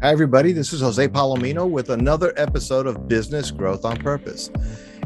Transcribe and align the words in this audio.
Hi, 0.00 0.12
everybody. 0.12 0.52
This 0.52 0.72
is 0.72 0.80
Jose 0.80 1.08
Palomino 1.08 1.68
with 1.68 1.90
another 1.90 2.32
episode 2.36 2.86
of 2.86 3.08
Business 3.08 3.50
Growth 3.50 3.84
on 3.84 3.96
Purpose. 3.96 4.48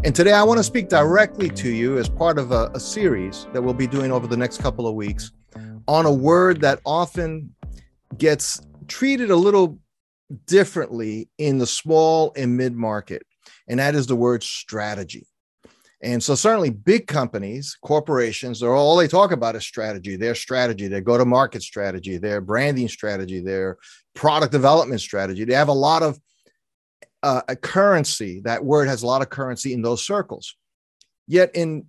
And 0.05 0.15
today 0.15 0.35
I 0.35 0.43
want 0.43 0.59
to 0.59 0.63
speak 0.63 0.91
directly 0.91 1.49
to 1.49 1.71
you 1.71 1.97
as 1.97 2.11
part 2.11 2.39
of 2.39 2.53
a, 2.53 2.71
a, 2.75 2.79
series 2.79 3.47
that 3.55 3.63
we'll 3.63 3.73
be 3.73 3.87
doing 3.87 4.13
over 4.13 4.27
the 4.27 4.37
next 4.37 4.61
couple 4.61 4.87
of 4.87 4.95
weeks 4.95 5.33
on 5.89 6.05
a 6.05 6.13
word 6.13 6.61
that 6.61 6.81
often 6.85 7.55
gets 8.19 8.61
treated 8.87 9.31
a 9.31 9.37
little 9.37 9.79
differently 10.47 11.31
in 11.39 11.57
the 11.57 11.67
small 11.67 12.35
and 12.37 12.59
mid 12.59 12.77
market, 12.77 13.23
and 13.69 13.81
that 13.81 13.95
is 13.95 14.07
the 14.07 14.17
word 14.17 14.43
strategy. 14.43 15.27
And 16.03 16.21
so, 16.21 16.35
certainly, 16.35 16.71
big 16.71 17.07
companies, 17.07 17.79
corporations, 17.81 18.59
they're 18.59 18.75
all 18.75 18.97
they 18.97 19.07
talk 19.07 19.31
about 19.31 19.55
is 19.55 19.63
strategy, 19.63 20.17
their 20.17 20.35
strategy, 20.35 20.89
their 20.89 21.01
go 21.01 21.17
to 21.17 21.25
market 21.25 21.63
strategy, 21.63 22.19
their 22.19 22.41
branding 22.41 22.89
strategy, 22.89 23.41
their 23.41 23.79
product 24.15 24.51
development 24.51 25.01
strategy. 25.01 25.45
They 25.45 25.55
have 25.55 25.69
a 25.69 25.73
lot 25.73 26.03
of 26.03 26.19
uh, 27.23 27.43
a 27.47 27.55
currency. 27.55 28.41
That 28.41 28.65
word 28.65 28.89
has 28.89 29.05
a 29.05 29.07
lot 29.07 29.23
of 29.23 29.31
currency 29.31 29.73
in 29.73 29.83
those 29.83 30.05
circles. 30.05 30.57
Yet, 31.29 31.53
in 31.55 31.87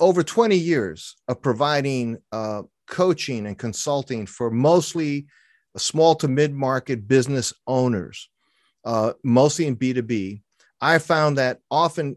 over 0.00 0.24
20 0.24 0.56
years 0.56 1.14
of 1.28 1.40
providing 1.40 2.18
uh, 2.32 2.62
coaching 2.88 3.46
and 3.46 3.56
consulting 3.56 4.26
for 4.26 4.50
mostly 4.50 5.26
small 5.76 6.16
to 6.16 6.26
mid 6.26 6.52
market 6.52 7.06
business 7.06 7.52
owners, 7.68 8.28
uh, 8.84 9.12
mostly 9.22 9.68
in 9.68 9.76
B2B, 9.76 10.42
I 10.80 10.98
found 10.98 11.38
that 11.38 11.60
often 11.70 12.16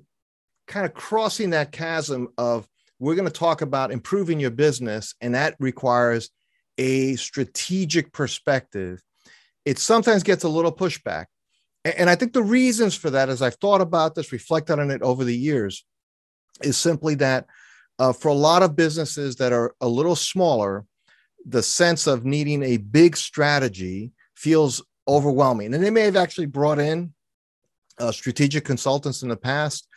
kind 0.68 0.86
of 0.86 0.94
crossing 0.94 1.52
that 1.52 1.72
chasm 1.72 2.28
of 2.38 2.68
we're 3.00 3.16
going 3.16 3.28
to 3.28 3.34
talk 3.34 3.62
about 3.62 3.92
improving 3.92 4.40
your 4.40 4.52
business, 4.52 5.14
and 5.22 5.36
that 5.36 5.56
requires 5.60 6.30
a 6.78 7.16
strategic 7.16 8.12
perspective. 8.12 9.02
It 9.66 9.80
sometimes 9.80 10.24
gets 10.24 10.44
a 10.44 10.50
little 10.50 10.72
pushback. 10.72 11.26
And 11.86 12.10
I 12.10 12.16
think 12.16 12.34
the 12.34 12.44
reasons 12.44 12.96
for 12.96 13.10
that, 13.12 13.30
as 13.30 13.42
I've 13.42 13.56
thought 13.56 13.82
about 13.82 14.16
this, 14.16 14.32
reflected 14.32 14.80
on 14.80 14.92
it 14.92 15.02
over 15.02 15.24
the 15.24 15.36
years, 15.36 15.86
is 16.62 16.76
simply 16.76 17.16
that 17.16 17.46
uh, 18.00 18.14
for 18.14 18.30
a 18.30 18.34
lot 18.34 18.64
of 18.64 18.76
businesses 18.76 19.38
that 19.38 19.54
are 19.54 19.74
a 19.80 19.88
little 19.88 20.16
smaller, 20.16 20.86
the 21.46 21.64
sense 21.64 22.08
of 22.08 22.26
needing 22.26 22.62
a 22.64 22.78
big 22.78 23.16
strategy 23.16 24.12
feels 24.36 24.84
overwhelming. 25.08 25.74
And 25.74 25.84
they 25.84 25.90
may 25.90 26.02
have 26.02 26.18
actually 26.18 26.48
brought 26.48 26.80
in 26.80 27.14
uh, 28.00 28.12
strategic 28.12 28.66
consultants 28.66 29.24
in 29.24 29.30
the 29.30 29.38
past 29.38 29.88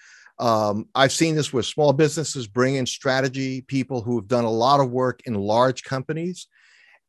um, 0.40 0.88
I've 0.94 1.12
seen 1.12 1.36
this 1.36 1.52
with 1.52 1.66
small 1.66 1.92
businesses 1.92 2.46
bring 2.46 2.76
in 2.76 2.86
strategy 2.86 3.60
people 3.60 4.00
who 4.00 4.16
have 4.16 4.26
done 4.26 4.44
a 4.44 4.50
lot 4.50 4.80
of 4.80 4.90
work 4.90 5.20
in 5.26 5.34
large 5.34 5.84
companies, 5.84 6.48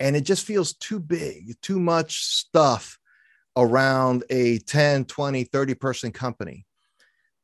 and 0.02 0.18
it 0.18 0.22
just 0.22 0.46
feels 0.46 0.74
too 0.74 1.00
big, 1.00 1.56
too 1.62 1.80
much 1.80 2.26
stuff 2.26 3.00
around 3.56 4.26
a 4.30 4.58
10, 4.60 5.06
20, 5.06 5.46
30 5.46 5.74
person 5.76 6.12
company. 6.12 6.66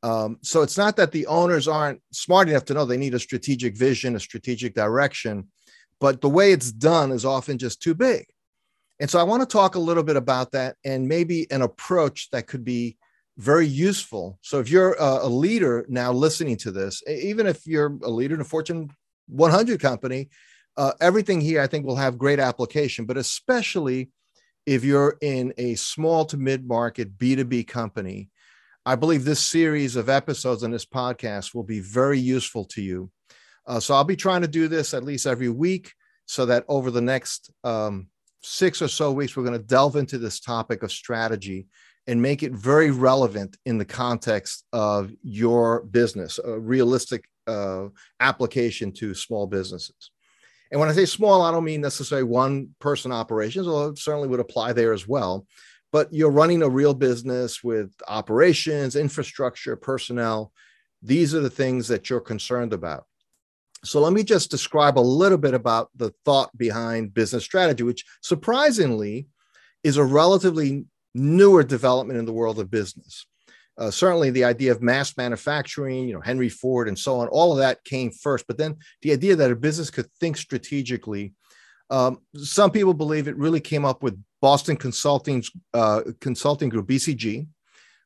Um, 0.02 0.38
so 0.42 0.62
it's 0.62 0.76
not 0.76 0.96
that 0.96 1.10
the 1.10 1.26
owners 1.26 1.66
aren't 1.66 2.02
smart 2.12 2.50
enough 2.50 2.66
to 2.66 2.74
know 2.74 2.84
they 2.84 2.98
need 2.98 3.14
a 3.14 3.18
strategic 3.18 3.74
vision, 3.74 4.14
a 4.14 4.20
strategic 4.20 4.74
direction, 4.74 5.48
but 6.00 6.20
the 6.20 6.28
way 6.28 6.52
it's 6.52 6.70
done 6.70 7.12
is 7.12 7.24
often 7.24 7.56
just 7.56 7.82
too 7.82 7.94
big. 7.94 8.26
And 9.00 9.08
so 9.08 9.18
I 9.18 9.22
want 9.22 9.40
to 9.40 9.46
talk 9.46 9.74
a 9.74 9.80
little 9.80 10.02
bit 10.02 10.16
about 10.16 10.52
that 10.52 10.76
and 10.84 11.08
maybe 11.08 11.50
an 11.50 11.62
approach 11.62 12.28
that 12.32 12.46
could 12.46 12.64
be 12.64 12.98
very 13.38 13.66
useful. 13.66 14.38
So 14.42 14.58
if 14.58 14.68
you're 14.68 14.96
a, 14.98 15.28
leader 15.28 15.86
now 15.88 16.12
listening 16.12 16.56
to 16.58 16.72
this, 16.72 17.02
even 17.08 17.46
if 17.46 17.66
you're 17.66 17.96
a 18.02 18.10
leader 18.10 18.34
in 18.34 18.40
a 18.40 18.44
Fortune 18.44 18.90
100 19.28 19.80
company, 19.80 20.28
uh, 20.76 20.92
everything 21.00 21.40
here 21.40 21.60
I 21.62 21.68
think 21.68 21.86
will 21.86 21.96
have 21.96 22.18
great 22.18 22.40
application, 22.40 23.06
but 23.06 23.16
especially 23.16 24.10
if 24.66 24.84
you're 24.84 25.16
in 25.22 25.54
a 25.56 25.76
small 25.76 26.24
to 26.26 26.36
mid 26.36 26.66
market 26.66 27.16
B2B 27.16 27.68
company, 27.68 28.28
I 28.84 28.96
believe 28.96 29.24
this 29.24 29.40
series 29.40 29.94
of 29.96 30.08
episodes 30.08 30.64
on 30.64 30.72
this 30.72 30.84
podcast 30.84 31.54
will 31.54 31.62
be 31.62 31.80
very 31.80 32.18
useful 32.18 32.64
to 32.66 32.82
you. 32.82 33.10
Uh, 33.66 33.78
so 33.78 33.94
I'll 33.94 34.04
be 34.04 34.16
trying 34.16 34.42
to 34.42 34.48
do 34.48 34.66
this 34.66 34.94
at 34.94 35.04
least 35.04 35.26
every 35.26 35.48
week 35.48 35.92
so 36.26 36.46
that 36.46 36.64
over 36.68 36.90
the 36.90 37.00
next 37.00 37.52
um, 37.62 38.08
six 38.42 38.82
or 38.82 38.88
so 38.88 39.12
weeks, 39.12 39.36
we're 39.36 39.44
going 39.44 39.58
to 39.58 39.64
delve 39.64 39.96
into 39.96 40.18
this 40.18 40.40
topic 40.40 40.82
of 40.82 40.90
strategy 40.90 41.66
and 42.08 42.20
make 42.20 42.42
it 42.42 42.52
very 42.52 42.90
relevant 42.90 43.58
in 43.66 43.76
the 43.76 43.84
context 43.84 44.64
of 44.72 45.12
your 45.22 45.82
business, 45.82 46.40
a 46.42 46.58
realistic 46.58 47.28
uh, 47.46 47.88
application 48.18 48.90
to 48.92 49.14
small 49.14 49.46
businesses. 49.46 50.10
And 50.70 50.80
when 50.80 50.88
I 50.88 50.92
say 50.92 51.04
small, 51.04 51.42
I 51.42 51.50
don't 51.50 51.64
mean 51.64 51.82
necessarily 51.82 52.24
one 52.24 52.74
person 52.78 53.12
operations, 53.12 53.68
although 53.68 53.90
it 53.90 53.98
certainly 53.98 54.28
would 54.28 54.40
apply 54.40 54.72
there 54.72 54.94
as 54.94 55.06
well. 55.06 55.46
But 55.92 56.12
you're 56.12 56.30
running 56.30 56.62
a 56.62 56.68
real 56.68 56.94
business 56.94 57.62
with 57.62 57.92
operations, 58.08 58.96
infrastructure, 58.96 59.76
personnel. 59.76 60.52
These 61.02 61.34
are 61.34 61.40
the 61.40 61.50
things 61.50 61.88
that 61.88 62.08
you're 62.08 62.20
concerned 62.20 62.72
about. 62.72 63.04
So 63.84 64.00
let 64.00 64.14
me 64.14 64.24
just 64.24 64.50
describe 64.50 64.98
a 64.98 65.00
little 65.00 65.38
bit 65.38 65.54
about 65.54 65.90
the 65.94 66.12
thought 66.24 66.56
behind 66.56 67.14
business 67.14 67.44
strategy, 67.44 67.82
which 67.82 68.04
surprisingly 68.22 69.28
is 69.84 69.98
a 69.98 70.04
relatively 70.04 70.86
newer 71.18 71.62
development 71.62 72.18
in 72.18 72.24
the 72.24 72.32
world 72.32 72.58
of 72.58 72.70
business. 72.70 73.26
Uh, 73.76 73.90
certainly, 73.90 74.30
the 74.30 74.44
idea 74.44 74.72
of 74.72 74.82
mass 74.82 75.16
manufacturing, 75.16 76.08
you 76.08 76.14
know, 76.14 76.20
Henry 76.20 76.48
Ford 76.48 76.88
and 76.88 76.98
so 76.98 77.20
on, 77.20 77.28
all 77.28 77.52
of 77.52 77.58
that 77.58 77.84
came 77.84 78.10
first. 78.10 78.46
But 78.48 78.58
then 78.58 78.76
the 79.02 79.12
idea 79.12 79.36
that 79.36 79.52
a 79.52 79.56
business 79.56 79.90
could 79.90 80.10
think 80.14 80.36
strategically, 80.36 81.32
um, 81.90 82.18
some 82.34 82.72
people 82.72 82.92
believe 82.92 83.28
it 83.28 83.36
really 83.36 83.60
came 83.60 83.84
up 83.84 84.02
with 84.02 84.20
Boston 84.42 84.76
Consulting's 84.76 85.50
uh, 85.74 86.02
consulting 86.20 86.68
group, 86.68 86.88
BCG. 86.88 87.46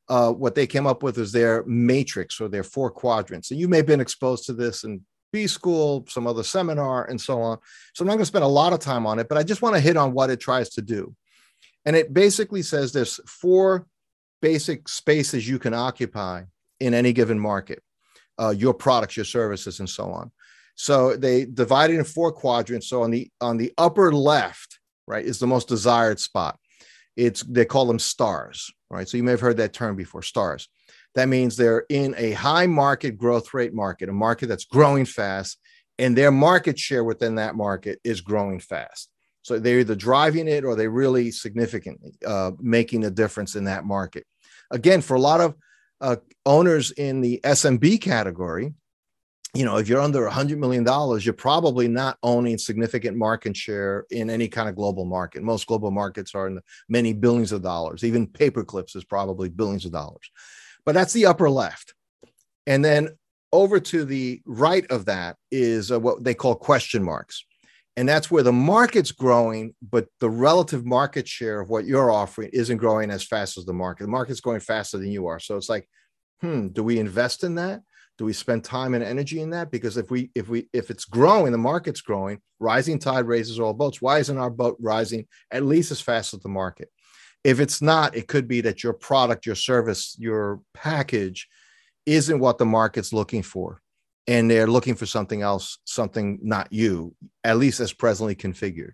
Uh, 0.09 0.31
what 0.31 0.55
they 0.55 0.67
came 0.67 0.87
up 0.87 1.03
with 1.03 1.17
is 1.17 1.33
their 1.33 1.65
matrix 1.65 2.41
or 2.41 2.49
their 2.49 2.65
four 2.65 2.91
quadrants. 2.91 3.51
And 3.51 3.59
you 3.59 3.67
may 3.67 3.79
have 3.79 3.87
been 3.87 4.01
exposed 4.01 4.45
to 4.47 4.53
this 4.53 4.85
in 4.85 5.01
B 5.33 5.47
school, 5.47 6.05
some 6.09 6.27
other 6.27 6.43
seminar, 6.43 7.07
and 7.07 7.19
so 7.19 7.41
on. 7.41 7.59
So 7.95 8.03
I'm 8.03 8.09
not 8.09 8.15
going 8.15 8.23
to 8.23 8.27
spend 8.27 8.45
a 8.45 8.49
lot 8.49 8.75
of 8.75 8.81
time 8.81 9.07
on 9.07 9.19
it, 9.19 9.29
but 9.29 9.39
I 9.39 9.43
just 9.43 9.63
want 9.63 9.75
to 9.75 9.81
hit 9.81 9.97
on 9.97 10.13
what 10.13 10.29
it 10.29 10.41
tries 10.41 10.69
to 10.71 10.83
do. 10.83 11.15
And 11.85 11.97
it 11.97 12.15
basically 12.15 12.63
says 12.63 12.93
there's 12.93 13.21
four 13.27 13.87
basic 14.41 14.89
spaces 14.89 15.49
you 15.49 15.59
can 15.59 15.75
occupy 15.75 16.45
in 16.81 16.95
any 16.95 17.13
given 17.13 17.39
market 17.39 17.83
uh, 18.41 18.51
your 18.51 18.75
products, 18.75 19.17
your 19.17 19.25
services, 19.25 19.81
and 19.81 19.89
so 19.89 20.11
on. 20.11 20.31
So 20.75 21.17
they 21.17 21.45
divide 21.45 21.91
it 21.91 21.99
in 21.99 22.05
four 22.05 22.33
quadrants. 22.33 22.89
So 22.89 23.03
on 23.03 23.11
the 23.11 23.31
on 23.41 23.57
the 23.57 23.73
upper 23.79 24.13
left, 24.13 24.81
right, 25.07 25.25
is 25.25 25.39
the 25.39 25.47
most 25.47 25.69
desired 25.69 26.19
spot. 26.19 26.59
It's 27.17 27.43
they 27.43 27.65
call 27.65 27.87
them 27.87 27.99
stars, 27.99 28.71
right? 28.91 29.09
So 29.09 29.17
you 29.17 29.23
may 29.23 29.33
have 29.33 29.41
heard 29.41 29.59
that 29.59 29.75
term 29.75 29.97
before, 29.97 30.23
stars. 30.23 30.69
That 31.15 31.29
means 31.29 31.57
they're 31.57 31.85
in 31.91 32.15
a 32.17 32.33
high 32.33 32.67
market 32.67 33.19
growth 33.19 33.53
rate 33.53 33.75
market, 33.75 34.09
a 34.09 34.13
market 34.13 34.47
that's 34.47 34.65
growing 34.65 35.05
fast, 35.05 35.59
and 35.99 36.17
their 36.17 36.31
market 36.31 36.79
share 36.79 37.05
within 37.05 37.35
that 37.35 37.55
market 37.55 38.01
is 38.03 38.23
growing 38.23 38.61
fast. 38.61 39.12
So 39.43 39.59
they're 39.59 39.81
either 39.81 39.95
driving 39.95 40.49
it 40.49 40.65
or 40.65 40.77
they 40.77 40.89
really 40.89 41.31
significantly 41.31 42.13
uh, 42.27 42.53
making 42.61 43.05
a 43.05 43.11
difference 43.11 43.57
in 43.57 43.65
that 43.65 43.85
market. 43.85 44.25
Again, 44.71 45.01
for 45.01 45.15
a 45.15 45.21
lot 45.21 45.41
of 45.41 45.55
uh, 46.01 46.17
owners 46.47 46.93
in 46.93 47.21
the 47.21 47.41
SMB 47.45 48.01
category, 48.01 48.73
you 49.55 49.67
know, 49.67 49.77
if 49.77 49.89
you're 49.89 50.01
under 50.01 50.27
$100 50.27 50.57
million, 50.57 50.87
you're 51.21 51.35
probably 51.35 51.87
not 51.87 52.17
owning 52.23 52.57
significant 52.57 53.19
market 53.19 53.55
share 53.55 54.07
in 54.11 54.31
any 54.31 54.49
kind 54.49 54.69
of 54.69 54.77
global 54.77 55.05
market. 55.05 55.43
Most 55.43 55.67
global 55.67 55.91
markets 55.91 56.35
are 56.35 56.47
in 56.47 56.55
the 56.55 56.63
many 56.89 57.13
billions 57.13 57.53
of 57.53 57.63
dollars. 57.63 58.03
Even 58.03 58.27
paperclips 58.27 58.97
is 58.97 59.05
probably 59.05 59.51
billions 59.51 59.85
of 59.85 59.93
dollars. 59.93 60.31
But 60.87 60.95
that's 60.95 61.13
the 61.13 61.27
upper 61.27 61.51
left. 61.51 61.93
And 62.67 62.83
then 62.83 63.11
over 63.53 63.79
to 63.79 64.05
the 64.07 64.41
right 64.47 64.91
of 64.91 65.05
that 65.05 65.37
is 65.51 65.93
uh, 65.93 66.01
what 66.01 66.25
they 66.25 66.33
call 66.33 66.55
question 66.55 67.03
marks 67.03 67.45
and 67.97 68.09
that's 68.09 68.31
where 68.31 68.43
the 68.43 68.53
market's 68.53 69.13
growing 69.13 69.75
but 69.83 70.07
the 70.21 70.31
relative 70.31 70.85
market 70.85 71.29
share 71.29 71.61
of 71.61 71.69
what 71.69 71.85
you're 71.85 72.11
offering 72.11 72.51
isn't 72.53 72.79
growing 72.79 73.11
as 73.11 73.25
fast 73.25 73.59
as 73.59 73.65
the 73.65 73.73
market. 73.73 74.05
The 74.05 74.11
market's 74.11 74.41
going 74.41 74.61
faster 74.61 74.99
than 74.99 75.11
you 75.11 75.27
are. 75.27 75.39
So 75.39 75.57
it's 75.57 75.69
like 75.69 75.89
hmm 76.41 76.69
do 76.69 76.83
we 76.83 76.99
invest 76.99 77.45
in 77.45 77.57
that? 77.57 77.83
Do 78.19 78.25
we 78.25 78.33
spend 78.33 78.65
time 78.65 78.95
and 78.95 79.03
energy 79.03 79.41
in 79.41 79.51
that? 79.51 79.71
Because 79.71 79.97
if 79.97 80.11
we 80.11 80.31
if 80.35 80.49
we 80.49 80.69
if 80.73 80.91
it's 80.91 81.05
growing 81.05 81.53
the 81.53 81.59
market's 81.59 82.01
growing 82.01 82.41
rising 82.61 82.99
tide 82.99 83.27
raises 83.27 83.59
all 83.59 83.75
boats. 83.75 84.01
Why 84.01 84.19
isn't 84.19 84.39
our 84.39 84.51
boat 84.51 84.77
rising 84.81 85.27
at 85.51 85.65
least 85.65 85.91
as 85.91 86.01
fast 86.01 86.35
as 86.35 86.41
the 86.41 86.49
market? 86.49 86.89
If 87.45 87.61
it's 87.61 87.83
not 87.83 88.17
it 88.17 88.29
could 88.29 88.49
be 88.49 88.63
that 88.63 88.83
your 88.83 88.93
product 88.93 89.47
your 89.47 89.55
service 89.57 90.17
your 90.19 90.61
package 90.75 91.49
isn't 92.07 92.41
what 92.41 92.59
the 92.59 92.67
market's 92.67 93.13
looking 93.13 93.43
for 93.43 93.81
and 94.27 94.51
they're 94.51 94.67
looking 94.67 94.95
for 94.95 95.07
something 95.07 95.43
else, 95.43 95.79
something 95.85 96.39
not 96.43 96.73
you, 96.73 97.15
at 97.43 97.59
least 97.59 97.81
as 97.81 97.93
presently 97.93 98.35
configured. 98.35 98.93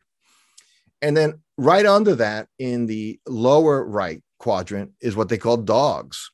And 1.02 1.16
then 1.16 1.40
right 1.56 1.86
under 1.86 2.14
that, 2.16 2.48
in 2.58 2.86
the 2.86 3.20
lower 3.26 3.84
right 3.84 4.22
quadrant, 4.38 4.92
is 5.00 5.16
what 5.16 5.28
they 5.28 5.38
call 5.38 5.56
dogs. 5.58 6.30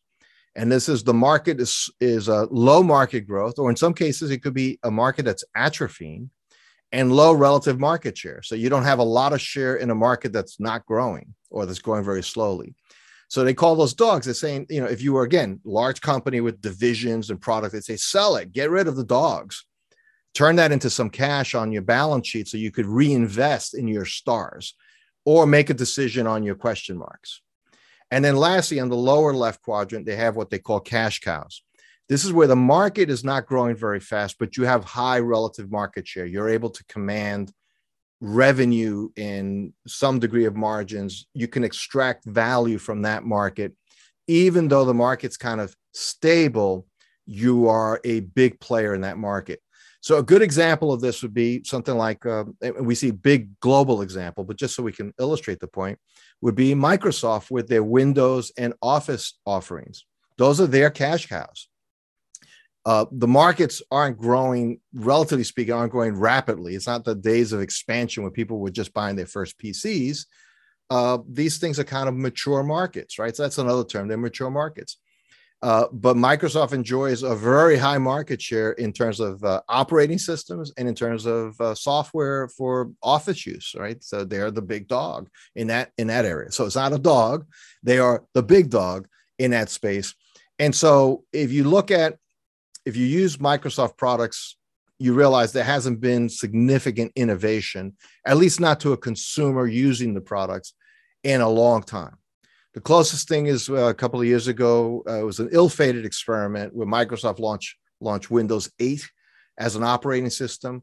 And 0.54 0.70
this 0.70 0.88
is 0.88 1.02
the 1.02 1.12
market 1.12 1.60
is, 1.60 1.90
is 2.00 2.28
a 2.28 2.46
low 2.50 2.82
market 2.82 3.22
growth, 3.26 3.58
or 3.58 3.68
in 3.68 3.76
some 3.76 3.94
cases, 3.94 4.30
it 4.30 4.42
could 4.42 4.54
be 4.54 4.78
a 4.84 4.90
market 4.90 5.24
that's 5.24 5.44
atrophying. 5.56 6.28
and 6.92 7.12
low 7.12 7.32
relative 7.32 7.80
market 7.80 8.16
share. 8.16 8.40
So 8.42 8.54
you 8.54 8.68
don't 8.68 8.84
have 8.84 9.00
a 9.00 9.02
lot 9.02 9.32
of 9.32 9.40
share 9.40 9.76
in 9.76 9.90
a 9.90 9.96
market 9.96 10.32
that's 10.32 10.60
not 10.60 10.86
growing 10.86 11.34
or 11.50 11.66
that's 11.66 11.80
growing 11.80 12.04
very 12.04 12.22
slowly. 12.22 12.76
So 13.28 13.42
they 13.42 13.54
call 13.54 13.76
those 13.76 13.94
dogs. 13.94 14.26
They're 14.26 14.34
saying, 14.34 14.66
you 14.70 14.80
know, 14.80 14.86
if 14.86 15.02
you 15.02 15.12
were 15.12 15.24
again 15.24 15.60
large 15.64 16.00
company 16.00 16.40
with 16.40 16.60
divisions 16.60 17.30
and 17.30 17.40
products, 17.40 17.72
they 17.72 17.80
say 17.80 17.96
sell 17.96 18.36
it, 18.36 18.52
get 18.52 18.70
rid 18.70 18.86
of 18.86 18.96
the 18.96 19.04
dogs, 19.04 19.64
turn 20.34 20.56
that 20.56 20.72
into 20.72 20.90
some 20.90 21.10
cash 21.10 21.54
on 21.54 21.72
your 21.72 21.82
balance 21.82 22.28
sheet 22.28 22.48
so 22.48 22.56
you 22.56 22.70
could 22.70 22.86
reinvest 22.86 23.74
in 23.74 23.88
your 23.88 24.04
stars, 24.04 24.74
or 25.24 25.46
make 25.46 25.70
a 25.70 25.74
decision 25.74 26.26
on 26.26 26.42
your 26.42 26.54
question 26.54 26.98
marks. 26.98 27.40
And 28.10 28.24
then 28.24 28.36
lastly, 28.36 28.78
on 28.78 28.90
the 28.90 28.96
lower 28.96 29.32
left 29.32 29.62
quadrant, 29.62 30.06
they 30.06 30.16
have 30.16 30.36
what 30.36 30.50
they 30.50 30.58
call 30.58 30.80
cash 30.80 31.20
cows. 31.20 31.62
This 32.08 32.24
is 32.24 32.32
where 32.32 32.46
the 32.46 32.54
market 32.54 33.08
is 33.08 33.24
not 33.24 33.46
growing 33.46 33.74
very 33.74 34.00
fast, 34.00 34.36
but 34.38 34.56
you 34.56 34.64
have 34.64 34.84
high 34.84 35.20
relative 35.20 35.70
market 35.70 36.06
share. 36.06 36.26
You're 36.26 36.50
able 36.50 36.70
to 36.70 36.84
command 36.84 37.50
revenue 38.24 39.10
in 39.16 39.72
some 39.86 40.18
degree 40.18 40.46
of 40.46 40.56
margins. 40.56 41.26
You 41.34 41.46
can 41.46 41.62
extract 41.62 42.24
value 42.24 42.78
from 42.78 43.02
that 43.02 43.22
market. 43.22 43.74
Even 44.26 44.68
though 44.68 44.86
the 44.86 44.94
market's 44.94 45.36
kind 45.36 45.60
of 45.60 45.76
stable, 45.92 46.86
you 47.26 47.68
are 47.68 48.00
a 48.02 48.20
big 48.20 48.58
player 48.60 48.94
in 48.94 49.02
that 49.02 49.18
market. 49.18 49.60
So 50.00 50.16
a 50.18 50.22
good 50.22 50.40
example 50.40 50.92
of 50.92 51.02
this 51.02 51.22
would 51.22 51.34
be 51.34 51.62
something 51.64 51.96
like 51.96 52.24
uh, 52.24 52.44
we 52.80 52.94
see 52.94 53.10
big 53.10 53.58
global 53.60 54.00
example, 54.00 54.44
but 54.44 54.56
just 54.56 54.74
so 54.74 54.82
we 54.82 54.92
can 54.92 55.12
illustrate 55.20 55.60
the 55.60 55.66
point, 55.66 55.98
would 56.40 56.54
be 56.54 56.74
Microsoft 56.74 57.50
with 57.50 57.68
their 57.68 57.84
Windows 57.84 58.52
and 58.56 58.72
Office 58.80 59.38
offerings. 59.44 60.06
Those 60.38 60.60
are 60.60 60.66
their 60.66 60.90
cash 60.90 61.26
cows 61.26 61.68
uh, 62.86 63.06
the 63.12 63.28
markets 63.28 63.80
aren't 63.90 64.18
growing, 64.18 64.80
relatively 64.92 65.44
speaking, 65.44 65.72
aren't 65.72 65.92
growing 65.92 66.14
rapidly. 66.14 66.74
It's 66.74 66.86
not 66.86 67.04
the 67.04 67.14
days 67.14 67.52
of 67.52 67.60
expansion 67.60 68.22
when 68.22 68.32
people 68.32 68.58
were 68.58 68.70
just 68.70 68.92
buying 68.92 69.16
their 69.16 69.26
first 69.26 69.58
PCs. 69.58 70.26
Uh, 70.90 71.18
these 71.28 71.58
things 71.58 71.78
are 71.78 71.84
kind 71.84 72.08
of 72.08 72.14
mature 72.14 72.62
markets, 72.62 73.18
right? 73.18 73.34
So 73.34 73.42
that's 73.42 73.58
another 73.58 73.84
term. 73.84 74.06
They're 74.06 74.18
mature 74.18 74.50
markets. 74.50 74.98
Uh, 75.62 75.86
but 75.92 76.14
Microsoft 76.14 76.74
enjoys 76.74 77.22
a 77.22 77.34
very 77.34 77.78
high 77.78 77.96
market 77.96 78.42
share 78.42 78.72
in 78.72 78.92
terms 78.92 79.18
of 79.18 79.42
uh, 79.44 79.62
operating 79.66 80.18
systems 80.18 80.70
and 80.76 80.86
in 80.86 80.94
terms 80.94 81.24
of 81.24 81.58
uh, 81.58 81.74
software 81.74 82.48
for 82.48 82.90
office 83.02 83.46
use, 83.46 83.74
right? 83.74 84.04
So 84.04 84.24
they're 84.24 84.50
the 84.50 84.60
big 84.60 84.88
dog 84.88 85.30
in 85.56 85.68
that 85.68 85.90
in 85.96 86.08
that 86.08 86.26
area. 86.26 86.52
So 86.52 86.66
it's 86.66 86.76
not 86.76 86.92
a 86.92 86.98
dog; 86.98 87.46
they 87.82 87.98
are 87.98 88.24
the 88.34 88.42
big 88.42 88.68
dog 88.68 89.08
in 89.38 89.52
that 89.52 89.70
space. 89.70 90.14
And 90.58 90.74
so 90.74 91.24
if 91.32 91.50
you 91.50 91.64
look 91.64 91.90
at 91.90 92.18
if 92.84 92.96
you 92.96 93.06
use 93.06 93.38
Microsoft 93.38 93.96
products, 93.96 94.56
you 94.98 95.12
realize 95.12 95.52
there 95.52 95.64
hasn't 95.64 96.00
been 96.00 96.28
significant 96.28 97.12
innovation, 97.16 97.96
at 98.26 98.36
least 98.36 98.60
not 98.60 98.80
to 98.80 98.92
a 98.92 98.96
consumer 98.96 99.66
using 99.66 100.14
the 100.14 100.20
products 100.20 100.74
in 101.24 101.40
a 101.40 101.48
long 101.48 101.82
time. 101.82 102.16
The 102.74 102.80
closest 102.80 103.28
thing 103.28 103.46
is 103.46 103.68
uh, 103.68 103.74
a 103.86 103.94
couple 103.94 104.20
of 104.20 104.26
years 104.26 104.48
ago, 104.48 105.02
uh, 105.08 105.20
it 105.20 105.24
was 105.24 105.40
an 105.40 105.48
ill-fated 105.52 106.04
experiment 106.04 106.74
where 106.74 106.86
Microsoft 106.86 107.38
launched 107.38 107.76
launched 108.00 108.30
Windows 108.30 108.70
8 108.78 109.08
as 109.58 109.76
an 109.76 109.82
operating 109.82 110.30
system, 110.30 110.82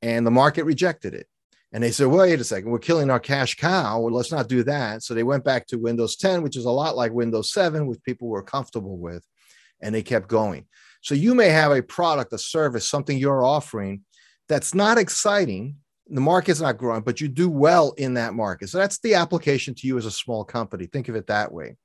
and 0.00 0.26
the 0.26 0.30
market 0.30 0.64
rejected 0.64 1.14
it. 1.14 1.26
And 1.72 1.82
they 1.82 1.90
said, 1.90 2.06
wait 2.08 2.40
a 2.40 2.44
second, 2.44 2.70
we're 2.70 2.78
killing 2.78 3.10
our 3.10 3.20
cash 3.20 3.56
cow. 3.56 4.00
Well, 4.00 4.14
let's 4.14 4.32
not 4.32 4.48
do 4.48 4.62
that. 4.64 5.02
So 5.02 5.14
they 5.14 5.22
went 5.22 5.42
back 5.42 5.66
to 5.68 5.78
Windows 5.78 6.16
10, 6.16 6.42
which 6.42 6.56
is 6.56 6.66
a 6.66 6.70
lot 6.70 6.96
like 6.96 7.12
Windows 7.12 7.52
7, 7.52 7.86
which 7.86 8.02
people 8.02 8.28
were 8.28 8.42
comfortable 8.42 8.98
with, 8.98 9.24
and 9.80 9.94
they 9.94 10.02
kept 10.02 10.28
going. 10.28 10.66
So 11.02 11.14
you 11.14 11.34
may 11.34 11.48
have 11.48 11.72
a 11.72 11.82
product, 11.82 12.32
a 12.32 12.38
service, 12.38 12.88
something 12.88 13.18
you're 13.18 13.44
offering 13.44 14.02
that's 14.48 14.72
not 14.74 14.98
exciting. 14.98 15.76
The 16.08 16.20
market's 16.20 16.60
not 16.60 16.78
growing, 16.78 17.02
but 17.02 17.20
you 17.20 17.28
do 17.28 17.50
well 17.50 17.92
in 17.98 18.14
that 18.14 18.34
market. 18.34 18.68
So 18.68 18.78
that's 18.78 18.98
the 19.00 19.14
application 19.14 19.74
to 19.74 19.86
you 19.86 19.98
as 19.98 20.06
a 20.06 20.10
small 20.10 20.44
company. 20.44 20.86
Think 20.86 21.08
of 21.08 21.16
it 21.16 21.26
that 21.26 21.52
way. 21.52 21.76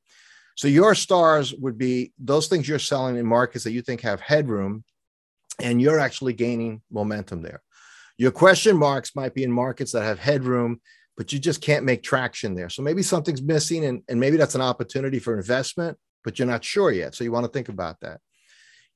So 0.56 0.68
your 0.68 0.96
stars 0.96 1.54
would 1.54 1.78
be 1.78 2.14
those 2.20 2.48
things 2.48 2.68
you're 2.68 2.80
selling 2.80 3.18
in 3.18 3.26
markets 3.26 3.64
that 3.64 3.72
you 3.72 3.82
think 3.82 4.02
have 4.02 4.22
headroom, 4.22 4.84
and 5.62 5.82
you're 5.82 6.00
actually 6.00 6.34
gaining 6.34 6.82
momentum 6.92 7.42
there. 7.42 7.62
Your 8.18 8.32
question 8.32 8.78
marks 8.78 9.16
might 9.16 9.34
be 9.34 9.44
in 9.44 9.52
markets 9.52 9.92
that 9.92 10.04
have 10.04 10.20
headroom, 10.20 10.82
but 11.16 11.32
you 11.32 11.40
just 11.40 11.62
can't 11.62 11.86
make 11.86 12.04
traction 12.04 12.54
there. 12.54 12.70
So 12.70 12.82
maybe 12.82 13.04
something's 13.04 13.42
missing, 13.42 13.86
and, 13.86 14.04
and 14.10 14.20
maybe 14.20 14.38
that's 14.38 14.56
an 14.56 14.62
opportunity 14.62 15.20
for 15.20 15.38
investment, 15.38 15.98
but 16.24 16.38
you're 16.38 16.48
not 16.48 16.64
sure 16.64 16.92
yet. 16.92 17.16
So 17.16 17.24
you 17.24 17.32
want 17.32 17.46
to 17.46 17.52
think 17.52 17.70
about 17.70 18.00
that 18.02 18.20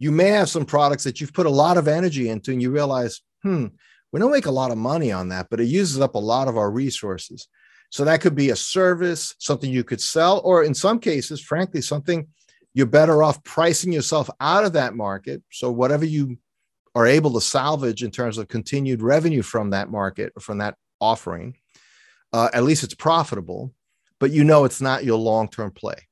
you 0.01 0.11
may 0.11 0.29
have 0.29 0.49
some 0.49 0.65
products 0.65 1.03
that 1.03 1.21
you've 1.21 1.31
put 1.31 1.45
a 1.45 1.49
lot 1.49 1.77
of 1.77 1.87
energy 1.87 2.27
into 2.27 2.51
and 2.51 2.59
you 2.59 2.71
realize, 2.71 3.21
hmm, 3.43 3.67
we 4.11 4.19
don't 4.19 4.31
make 4.31 4.47
a 4.47 4.51
lot 4.51 4.71
of 4.71 4.77
money 4.79 5.11
on 5.11 5.29
that, 5.29 5.45
but 5.51 5.59
it 5.59 5.65
uses 5.65 5.99
up 5.99 6.15
a 6.15 6.17
lot 6.17 6.47
of 6.47 6.57
our 6.57 6.71
resources. 6.71 7.47
So 7.91 8.03
that 8.05 8.19
could 8.19 8.33
be 8.33 8.49
a 8.49 8.55
service, 8.55 9.35
something 9.37 9.69
you 9.69 9.83
could 9.83 10.01
sell, 10.01 10.41
or 10.43 10.63
in 10.63 10.73
some 10.73 10.97
cases, 10.97 11.39
frankly, 11.39 11.81
something 11.81 12.27
you're 12.73 12.87
better 12.87 13.21
off 13.21 13.43
pricing 13.43 13.93
yourself 13.93 14.27
out 14.39 14.65
of 14.65 14.73
that 14.73 14.95
market. 14.95 15.43
So 15.51 15.71
whatever 15.71 16.05
you 16.05 16.39
are 16.95 17.05
able 17.05 17.33
to 17.33 17.41
salvage 17.41 18.01
in 18.01 18.09
terms 18.09 18.39
of 18.39 18.47
continued 18.47 19.03
revenue 19.03 19.43
from 19.43 19.69
that 19.69 19.91
market 19.91 20.33
or 20.35 20.41
from 20.41 20.57
that 20.57 20.77
offering, 20.99 21.57
uh, 22.33 22.49
at 22.55 22.63
least 22.63 22.83
it's 22.83 22.95
profitable, 22.95 23.71
but 24.19 24.31
you 24.31 24.43
know 24.45 24.65
it's 24.65 24.81
not 24.81 25.03
your 25.03 25.19
long-term 25.19 25.69
play. 25.71 26.07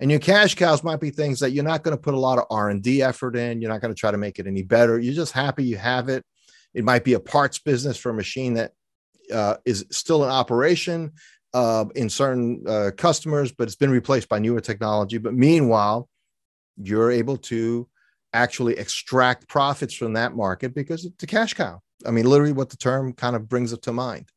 And 0.00 0.10
your 0.10 0.20
cash 0.20 0.54
cows 0.54 0.84
might 0.84 1.00
be 1.00 1.10
things 1.10 1.40
that 1.40 1.50
you're 1.50 1.64
not 1.64 1.82
going 1.82 1.96
to 1.96 2.00
put 2.00 2.14
a 2.14 2.18
lot 2.18 2.38
of 2.38 2.44
R&D 2.50 3.02
effort 3.02 3.36
in. 3.36 3.60
You're 3.60 3.70
not 3.70 3.80
going 3.80 3.92
to 3.92 3.98
try 3.98 4.10
to 4.10 4.18
make 4.18 4.38
it 4.38 4.46
any 4.46 4.62
better. 4.62 4.98
You're 4.98 5.14
just 5.14 5.32
happy 5.32 5.64
you 5.64 5.76
have 5.76 6.08
it. 6.08 6.24
It 6.74 6.84
might 6.84 7.02
be 7.02 7.14
a 7.14 7.20
parts 7.20 7.58
business 7.58 7.96
for 7.96 8.10
a 8.10 8.14
machine 8.14 8.54
that 8.54 8.72
uh, 9.32 9.56
is 9.64 9.84
still 9.90 10.24
in 10.24 10.30
operation 10.30 11.12
uh, 11.54 11.86
in 11.96 12.08
certain 12.08 12.62
uh, 12.66 12.90
customers, 12.96 13.52
but 13.52 13.64
it's 13.64 13.76
been 13.76 13.90
replaced 13.90 14.28
by 14.28 14.38
newer 14.38 14.60
technology. 14.60 15.18
But 15.18 15.34
meanwhile, 15.34 16.08
you're 16.76 17.10
able 17.10 17.36
to 17.36 17.88
actually 18.32 18.76
extract 18.76 19.48
profits 19.48 19.94
from 19.94 20.12
that 20.12 20.36
market 20.36 20.74
because 20.74 21.04
it's 21.04 21.22
a 21.22 21.26
cash 21.26 21.54
cow. 21.54 21.80
I 22.06 22.10
mean, 22.10 22.26
literally, 22.26 22.52
what 22.52 22.70
the 22.70 22.76
term 22.76 23.12
kind 23.12 23.34
of 23.34 23.48
brings 23.48 23.72
it 23.72 23.82
to 23.82 23.92
mind. 23.92 24.30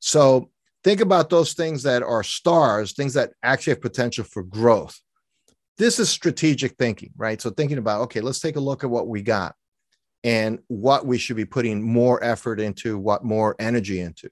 So 0.00 0.50
think 0.86 1.00
about 1.00 1.28
those 1.30 1.52
things 1.54 1.82
that 1.82 2.04
are 2.04 2.22
stars, 2.22 2.92
things 2.92 3.14
that 3.14 3.32
actually 3.42 3.72
have 3.72 3.82
potential 3.82 4.22
for 4.22 4.44
growth. 4.44 4.96
This 5.78 5.98
is 5.98 6.08
strategic 6.08 6.76
thinking, 6.76 7.10
right? 7.16 7.42
So 7.42 7.50
thinking 7.50 7.78
about, 7.78 8.02
okay, 8.02 8.20
let's 8.20 8.38
take 8.38 8.54
a 8.54 8.60
look 8.60 8.84
at 8.84 8.90
what 8.90 9.08
we 9.08 9.20
got 9.20 9.56
and 10.22 10.60
what 10.68 11.04
we 11.04 11.18
should 11.18 11.34
be 11.34 11.44
putting 11.44 11.82
more 11.82 12.22
effort 12.22 12.60
into, 12.60 12.98
what 12.98 13.24
more 13.24 13.56
energy 13.58 13.98
into. 13.98 14.30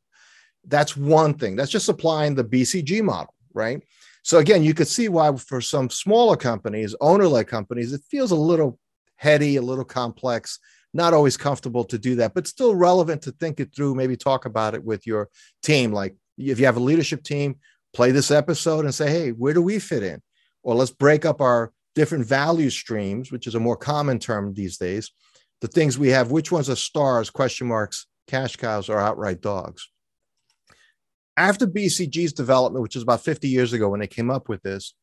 That's 0.64 0.96
one 0.96 1.34
thing. 1.34 1.56
That's 1.56 1.72
just 1.72 1.88
applying 1.88 2.36
the 2.36 2.44
BCG 2.44 3.02
model, 3.02 3.34
right? 3.52 3.82
So 4.22 4.38
again, 4.38 4.62
you 4.62 4.74
could 4.74 4.86
see 4.86 5.08
why 5.08 5.34
for 5.34 5.60
some 5.60 5.90
smaller 5.90 6.36
companies, 6.36 6.94
owner-led 7.00 7.48
companies, 7.48 7.92
it 7.92 8.02
feels 8.08 8.30
a 8.30 8.36
little 8.36 8.78
heady, 9.16 9.56
a 9.56 9.62
little 9.62 9.84
complex, 9.84 10.60
not 10.92 11.14
always 11.14 11.36
comfortable 11.36 11.82
to 11.82 11.98
do 11.98 12.14
that, 12.14 12.32
but 12.32 12.46
still 12.46 12.76
relevant 12.76 13.22
to 13.22 13.32
think 13.32 13.58
it 13.58 13.74
through, 13.74 13.96
maybe 13.96 14.16
talk 14.16 14.44
about 14.46 14.76
it 14.76 14.84
with 14.84 15.04
your 15.04 15.28
team 15.60 15.92
like 15.92 16.14
if 16.36 16.58
you 16.58 16.66
have 16.66 16.76
a 16.76 16.80
leadership 16.80 17.22
team, 17.22 17.56
play 17.92 18.10
this 18.10 18.30
episode 18.30 18.84
and 18.84 18.94
say, 18.94 19.10
hey, 19.10 19.30
where 19.30 19.54
do 19.54 19.62
we 19.62 19.78
fit 19.78 20.02
in? 20.02 20.20
Or 20.62 20.74
let's 20.74 20.90
break 20.90 21.24
up 21.24 21.40
our 21.40 21.72
different 21.94 22.26
value 22.26 22.70
streams, 22.70 23.30
which 23.30 23.46
is 23.46 23.54
a 23.54 23.60
more 23.60 23.76
common 23.76 24.18
term 24.18 24.52
these 24.52 24.76
days. 24.76 25.10
The 25.60 25.68
things 25.68 25.98
we 25.98 26.08
have, 26.08 26.30
which 26.30 26.50
ones 26.50 26.68
are 26.68 26.76
stars, 26.76 27.30
question 27.30 27.68
marks, 27.68 28.06
cash 28.26 28.56
cows, 28.56 28.88
or 28.88 28.98
outright 28.98 29.40
dogs? 29.40 29.88
After 31.36 31.66
BCG's 31.66 32.32
development, 32.32 32.82
which 32.82 32.94
was 32.94 33.02
about 33.02 33.22
50 33.22 33.48
years 33.48 33.72
ago 33.72 33.88
when 33.88 34.00
they 34.00 34.06
came 34.06 34.30
up 34.30 34.48
with 34.48 34.62
this, 34.62 34.94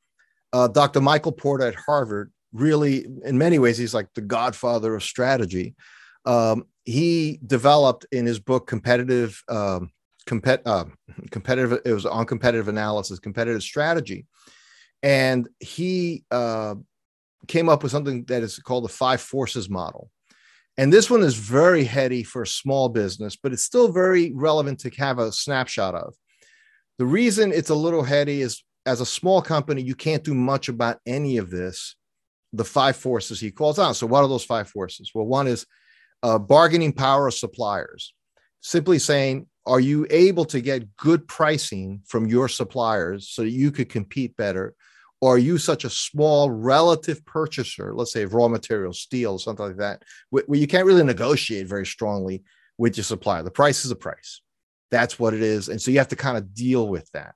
uh, 0.53 0.67
Dr. 0.67 1.01
Michael 1.01 1.31
Porter 1.31 1.65
at 1.65 1.75
Harvard 1.75 2.31
really, 2.53 3.05
in 3.23 3.37
many 3.37 3.59
ways, 3.59 3.77
he's 3.77 3.93
like 3.93 4.07
the 4.13 4.21
godfather 4.21 4.95
of 4.95 5.03
strategy. 5.03 5.75
Um, 6.25 6.65
he 6.83 7.39
developed 7.45 8.05
in 8.11 8.25
his 8.25 8.39
book 8.39 8.67
Competitive 8.67 9.41
um, 9.49 9.91
compet, 10.31 10.61
uh, 10.65 10.85
competitive 11.29 11.79
it 11.85 11.93
was 11.93 12.05
on 12.05 12.25
competitive 12.25 12.67
analysis 12.67 13.19
competitive 13.19 13.61
strategy. 13.61 14.25
And 15.03 15.49
he 15.59 16.23
uh, 16.31 16.75
came 17.47 17.69
up 17.69 17.83
with 17.83 17.91
something 17.91 18.23
that 18.25 18.43
is 18.43 18.59
called 18.59 18.85
the 18.85 18.89
five 18.89 19.19
forces 19.19 19.69
model. 19.69 20.09
And 20.77 20.93
this 20.93 21.09
one 21.09 21.21
is 21.21 21.35
very 21.35 21.83
heady 21.83 22.23
for 22.23 22.43
a 22.43 22.47
small 22.47 22.89
business 22.89 23.35
but 23.35 23.51
it's 23.51 23.63
still 23.63 23.91
very 23.91 24.31
relevant 24.33 24.79
to 24.81 24.89
have 24.97 25.19
a 25.19 25.31
snapshot 25.31 25.95
of. 25.95 26.15
The 26.97 27.05
reason 27.05 27.51
it's 27.51 27.69
a 27.69 27.75
little 27.75 28.03
heady 28.03 28.41
is 28.41 28.63
as 28.85 29.01
a 29.01 29.05
small 29.05 29.41
company 29.41 29.81
you 29.81 29.95
can't 29.95 30.23
do 30.23 30.33
much 30.33 30.69
about 30.69 30.99
any 31.05 31.37
of 31.37 31.49
this 31.49 31.95
the 32.53 32.65
five 32.65 32.97
forces 32.97 33.39
he 33.39 33.51
calls 33.51 33.79
out. 33.79 33.95
So 33.95 34.07
what 34.07 34.23
are 34.23 34.27
those 34.27 34.45
five 34.45 34.69
forces? 34.69 35.11
Well 35.13 35.25
one 35.25 35.47
is 35.47 35.65
uh, 36.23 36.37
bargaining 36.37 36.93
power 36.93 37.27
of 37.27 37.33
suppliers. 37.33 38.13
Simply 38.61 38.99
saying 38.99 39.47
are 39.65 39.79
you 39.79 40.07
able 40.09 40.45
to 40.45 40.61
get 40.61 40.95
good 40.97 41.27
pricing 41.27 42.01
from 42.07 42.27
your 42.27 42.47
suppliers 42.47 43.29
so 43.29 43.43
that 43.43 43.51
you 43.51 43.71
could 43.71 43.89
compete 43.89 44.35
better? 44.35 44.73
Or 45.21 45.35
are 45.35 45.39
you 45.39 45.59
such 45.59 45.83
a 45.83 45.89
small 45.89 46.49
relative 46.49 47.23
purchaser, 47.25 47.93
let's 47.93 48.11
say 48.11 48.25
raw 48.25 48.47
materials, 48.47 48.99
steel, 48.99 49.37
something 49.37 49.67
like 49.67 49.77
that, 49.77 50.03
where 50.31 50.43
you 50.49 50.65
can't 50.65 50.87
really 50.87 51.03
negotiate 51.03 51.67
very 51.67 51.85
strongly 51.85 52.43
with 52.79 52.97
your 52.97 53.03
supplier. 53.03 53.43
The 53.43 53.51
price 53.51 53.85
is 53.85 53.91
a 53.91 53.95
price. 53.95 54.41
That's 54.89 55.19
what 55.19 55.35
it 55.35 55.43
is. 55.43 55.69
And 55.69 55.79
so 55.79 55.91
you 55.91 55.99
have 55.99 56.07
to 56.07 56.15
kind 56.15 56.37
of 56.37 56.55
deal 56.55 56.87
with 56.87 57.09
that. 57.11 57.35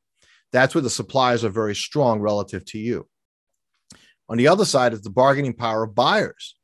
That's 0.52 0.74
where 0.74 0.82
the 0.82 0.90
suppliers 0.90 1.44
are 1.44 1.50
very 1.50 1.76
strong 1.76 2.20
relative 2.20 2.66
to 2.66 2.80
you. 2.80 3.08
On 4.28 4.38
the 4.38 4.48
other 4.48 4.66
side 4.66 4.94
is 4.94 5.02
the 5.02 5.12
bargaining 5.12 5.54
power 5.54 5.84
of 5.84 5.94
buyers. 5.94 6.56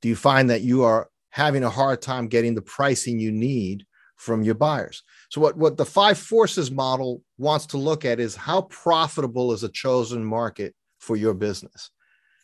Do 0.00 0.08
you 0.08 0.16
find 0.16 0.48
that 0.48 0.62
you 0.62 0.84
are 0.84 1.10
having 1.28 1.62
a 1.62 1.70
hard 1.70 2.00
time 2.00 2.28
getting 2.28 2.54
the 2.54 2.62
pricing 2.62 3.18
you 3.18 3.30
need 3.30 3.84
from 4.20 4.42
your 4.42 4.54
buyers? 4.54 5.02
So, 5.30 5.40
what, 5.40 5.56
what 5.56 5.76
the 5.76 5.86
five 5.86 6.18
forces 6.18 6.70
model 6.70 7.22
wants 7.38 7.66
to 7.66 7.78
look 7.78 8.04
at 8.04 8.20
is 8.20 8.36
how 8.36 8.62
profitable 8.62 9.52
is 9.52 9.64
a 9.64 9.68
chosen 9.68 10.24
market 10.24 10.74
for 10.98 11.16
your 11.16 11.34
business? 11.34 11.90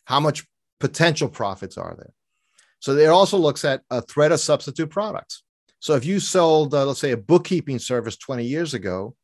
How 0.05 0.19
much 0.19 0.45
potential 0.79 1.29
profits 1.29 1.77
are 1.77 1.95
there? 1.95 2.13
So, 2.79 2.97
it 2.97 3.07
also 3.07 3.37
looks 3.37 3.63
at 3.63 3.83
a 3.91 4.01
threat 4.01 4.31
of 4.31 4.39
substitute 4.39 4.89
products. 4.89 5.43
So, 5.79 5.93
if 5.93 6.03
you 6.03 6.19
sold, 6.19 6.73
uh, 6.73 6.85
let's 6.85 6.99
say, 6.99 7.11
a 7.11 7.17
bookkeeping 7.17 7.79
service 7.79 8.17
20 8.17 8.43
years 8.43 8.73
ago, 8.73 9.15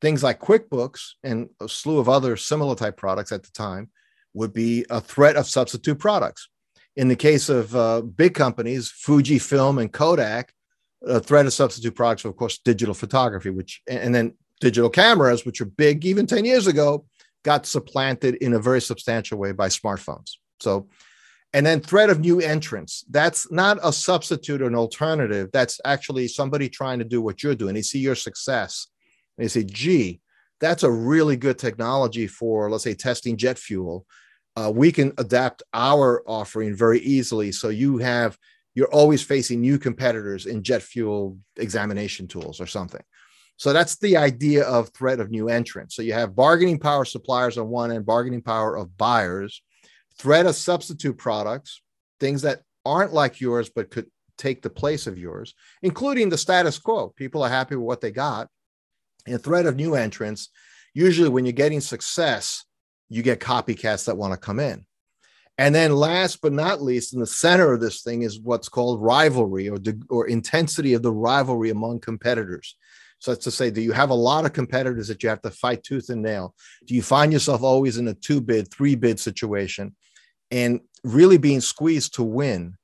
things 0.00 0.22
like 0.22 0.40
QuickBooks 0.40 1.12
and 1.22 1.48
a 1.60 1.68
slew 1.68 1.98
of 1.98 2.08
other 2.08 2.36
similar 2.36 2.74
type 2.74 2.96
products 2.96 3.32
at 3.32 3.44
the 3.44 3.52
time 3.52 3.90
would 4.34 4.52
be 4.52 4.84
a 4.90 5.00
threat 5.00 5.36
of 5.36 5.46
substitute 5.46 5.98
products. 5.98 6.48
In 6.96 7.08
the 7.08 7.16
case 7.16 7.48
of 7.48 7.76
uh, 7.76 8.00
big 8.02 8.34
companies, 8.34 8.90
Fujifilm 8.90 9.80
and 9.80 9.92
Kodak, 9.92 10.52
a 11.02 11.20
threat 11.20 11.46
of 11.46 11.52
substitute 11.52 11.94
products, 11.94 12.24
of 12.24 12.36
course, 12.36 12.58
digital 12.58 12.94
photography, 12.94 13.50
which 13.50 13.82
and 13.88 14.14
then 14.14 14.34
digital 14.60 14.90
cameras, 14.90 15.44
which 15.44 15.60
are 15.60 15.66
big 15.66 16.04
even 16.04 16.26
10 16.26 16.44
years 16.44 16.66
ago, 16.66 17.04
got 17.42 17.66
supplanted 17.66 18.36
in 18.36 18.54
a 18.54 18.58
very 18.58 18.80
substantial 18.80 19.38
way 19.38 19.52
by 19.52 19.68
smartphones. 19.68 20.32
So, 20.60 20.88
and 21.52 21.64
then 21.64 21.80
threat 21.80 22.10
of 22.10 22.20
new 22.20 22.40
entrants. 22.40 23.04
That's 23.10 23.50
not 23.52 23.78
a 23.82 23.92
substitute 23.92 24.62
or 24.62 24.66
an 24.66 24.74
alternative. 24.74 25.50
That's 25.52 25.80
actually 25.84 26.28
somebody 26.28 26.68
trying 26.68 26.98
to 26.98 27.04
do 27.04 27.22
what 27.22 27.42
you're 27.42 27.54
doing. 27.54 27.74
They 27.74 27.82
see 27.82 28.00
your 28.00 28.14
success. 28.14 28.88
And 29.38 29.44
they 29.44 29.48
say, 29.48 29.64
gee, 29.64 30.20
that's 30.60 30.82
a 30.82 30.90
really 30.90 31.36
good 31.36 31.58
technology 31.58 32.26
for, 32.26 32.70
let's 32.70 32.84
say, 32.84 32.94
testing 32.94 33.36
jet 33.36 33.58
fuel. 33.58 34.06
Uh, 34.56 34.72
we 34.74 34.90
can 34.90 35.12
adapt 35.18 35.62
our 35.74 36.22
offering 36.26 36.74
very 36.74 37.00
easily. 37.00 37.52
So 37.52 37.68
you 37.68 37.98
have 37.98 38.38
you're 38.76 38.92
always 38.92 39.22
facing 39.22 39.62
new 39.62 39.78
competitors 39.78 40.44
in 40.44 40.62
jet 40.62 40.82
fuel 40.82 41.38
examination 41.56 42.28
tools 42.28 42.60
or 42.60 42.66
something. 42.66 43.02
So 43.56 43.72
that's 43.72 43.96
the 43.96 44.18
idea 44.18 44.64
of 44.64 44.90
threat 44.90 45.18
of 45.18 45.30
new 45.30 45.48
entrants. 45.48 45.96
So 45.96 46.02
you 46.02 46.12
have 46.12 46.36
bargaining 46.36 46.78
power 46.78 47.06
suppliers 47.06 47.56
on 47.56 47.68
one 47.68 47.90
end, 47.90 48.04
bargaining 48.04 48.42
power 48.42 48.76
of 48.76 48.94
buyers, 48.98 49.62
threat 50.18 50.44
of 50.44 50.54
substitute 50.54 51.16
products, 51.16 51.80
things 52.20 52.42
that 52.42 52.60
aren't 52.84 53.14
like 53.14 53.40
yours 53.40 53.70
but 53.74 53.90
could 53.90 54.10
take 54.36 54.60
the 54.60 54.68
place 54.68 55.06
of 55.06 55.18
yours, 55.18 55.54
including 55.82 56.28
the 56.28 56.36
status 56.36 56.78
quo. 56.78 57.14
People 57.16 57.42
are 57.42 57.48
happy 57.48 57.76
with 57.76 57.86
what 57.86 58.02
they 58.02 58.10
got. 58.10 58.48
And 59.26 59.42
threat 59.42 59.64
of 59.64 59.74
new 59.74 59.94
entrants, 59.94 60.50
usually 60.92 61.30
when 61.30 61.46
you're 61.46 61.52
getting 61.52 61.80
success, 61.80 62.66
you 63.08 63.22
get 63.22 63.40
copycats 63.40 64.04
that 64.04 64.18
want 64.18 64.34
to 64.34 64.38
come 64.38 64.60
in. 64.60 64.84
And 65.58 65.74
then 65.74 65.92
last 65.92 66.42
but 66.42 66.52
not 66.52 66.82
least, 66.82 67.14
in 67.14 67.20
the 67.20 67.26
center 67.26 67.72
of 67.72 67.80
this 67.80 68.02
thing 68.02 68.22
is 68.22 68.40
what's 68.40 68.68
called 68.68 69.00
rivalry 69.00 69.68
or, 69.68 69.78
the, 69.78 70.00
or 70.10 70.26
intensity 70.26 70.92
of 70.92 71.02
the 71.02 71.12
rivalry 71.12 71.70
among 71.70 72.00
competitors. 72.00 72.76
So 73.18 73.30
that's 73.30 73.44
to 73.44 73.50
say, 73.50 73.70
do 73.70 73.80
you 73.80 73.92
have 73.92 74.10
a 74.10 74.14
lot 74.14 74.44
of 74.44 74.52
competitors 74.52 75.08
that 75.08 75.22
you 75.22 75.30
have 75.30 75.40
to 75.42 75.50
fight 75.50 75.82
tooth 75.82 76.10
and 76.10 76.22
nail? 76.22 76.54
Do 76.86 76.94
you 76.94 77.02
find 77.02 77.32
yourself 77.32 77.62
always 77.62 77.96
in 77.96 78.08
a 78.08 78.14
two 78.14 78.42
bid, 78.42 78.70
three 78.70 78.94
bid 78.94 79.18
situation 79.18 79.96
and 80.50 80.80
really 81.02 81.38
being 81.38 81.62
squeezed 81.62 82.14
to 82.16 82.22
win? 82.22 82.76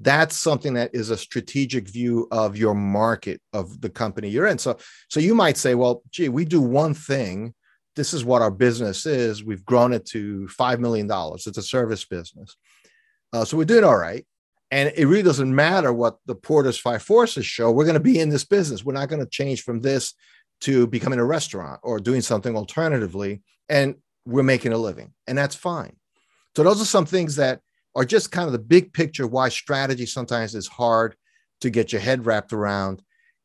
That's 0.00 0.36
something 0.36 0.74
that 0.74 0.94
is 0.94 1.10
a 1.10 1.16
strategic 1.16 1.88
view 1.88 2.28
of 2.30 2.56
your 2.56 2.74
market 2.74 3.40
of 3.52 3.80
the 3.80 3.90
company 3.90 4.28
you're 4.28 4.46
in. 4.46 4.58
So, 4.58 4.78
so 5.08 5.20
you 5.20 5.34
might 5.34 5.56
say, 5.56 5.74
well, 5.74 6.02
gee, 6.10 6.30
we 6.30 6.46
do 6.46 6.60
one 6.60 6.94
thing 6.94 7.54
this 7.96 8.12
is 8.12 8.24
what 8.24 8.42
our 8.42 8.50
business 8.50 9.06
is. 9.06 9.42
We've 9.42 9.64
grown 9.64 9.92
it 9.92 10.04
to 10.06 10.46
$5 10.58 10.78
million. 10.78 11.08
It's 11.10 11.46
a 11.46 11.62
service 11.62 12.04
business. 12.04 12.56
Uh, 13.32 13.44
so 13.44 13.56
we're 13.56 13.64
doing 13.64 13.84
all 13.84 13.96
right. 13.96 14.24
And 14.70 14.92
it 14.96 15.06
really 15.06 15.22
doesn't 15.22 15.54
matter 15.54 15.92
what 15.92 16.18
the 16.26 16.34
Porter's 16.34 16.78
Five 16.78 17.02
Forces 17.02 17.46
show. 17.46 17.70
We're 17.70 17.84
going 17.84 17.94
to 17.94 18.00
be 18.00 18.18
in 18.18 18.28
this 18.28 18.44
business. 18.44 18.84
We're 18.84 18.92
not 18.92 19.08
going 19.08 19.24
to 19.24 19.30
change 19.30 19.62
from 19.62 19.80
this 19.80 20.14
to 20.62 20.86
becoming 20.86 21.18
a 21.18 21.24
restaurant 21.24 21.80
or 21.82 21.98
doing 22.00 22.20
something 22.20 22.56
alternatively. 22.56 23.42
And 23.68 23.96
we're 24.26 24.42
making 24.42 24.72
a 24.72 24.78
living. 24.78 25.12
And 25.26 25.38
that's 25.38 25.54
fine. 25.54 25.96
So 26.56 26.62
those 26.62 26.80
are 26.80 26.86
some 26.86 27.06
things 27.06 27.36
that 27.36 27.60
are 27.94 28.04
just 28.04 28.32
kind 28.32 28.46
of 28.46 28.52
the 28.52 28.58
big 28.58 28.92
picture 28.92 29.26
why 29.26 29.48
strategy 29.48 30.04
sometimes 30.04 30.54
is 30.54 30.66
hard 30.66 31.16
to 31.60 31.70
get 31.70 31.92
your 31.92 32.00
head 32.00 32.26
wrapped 32.26 32.52
around 32.52 33.02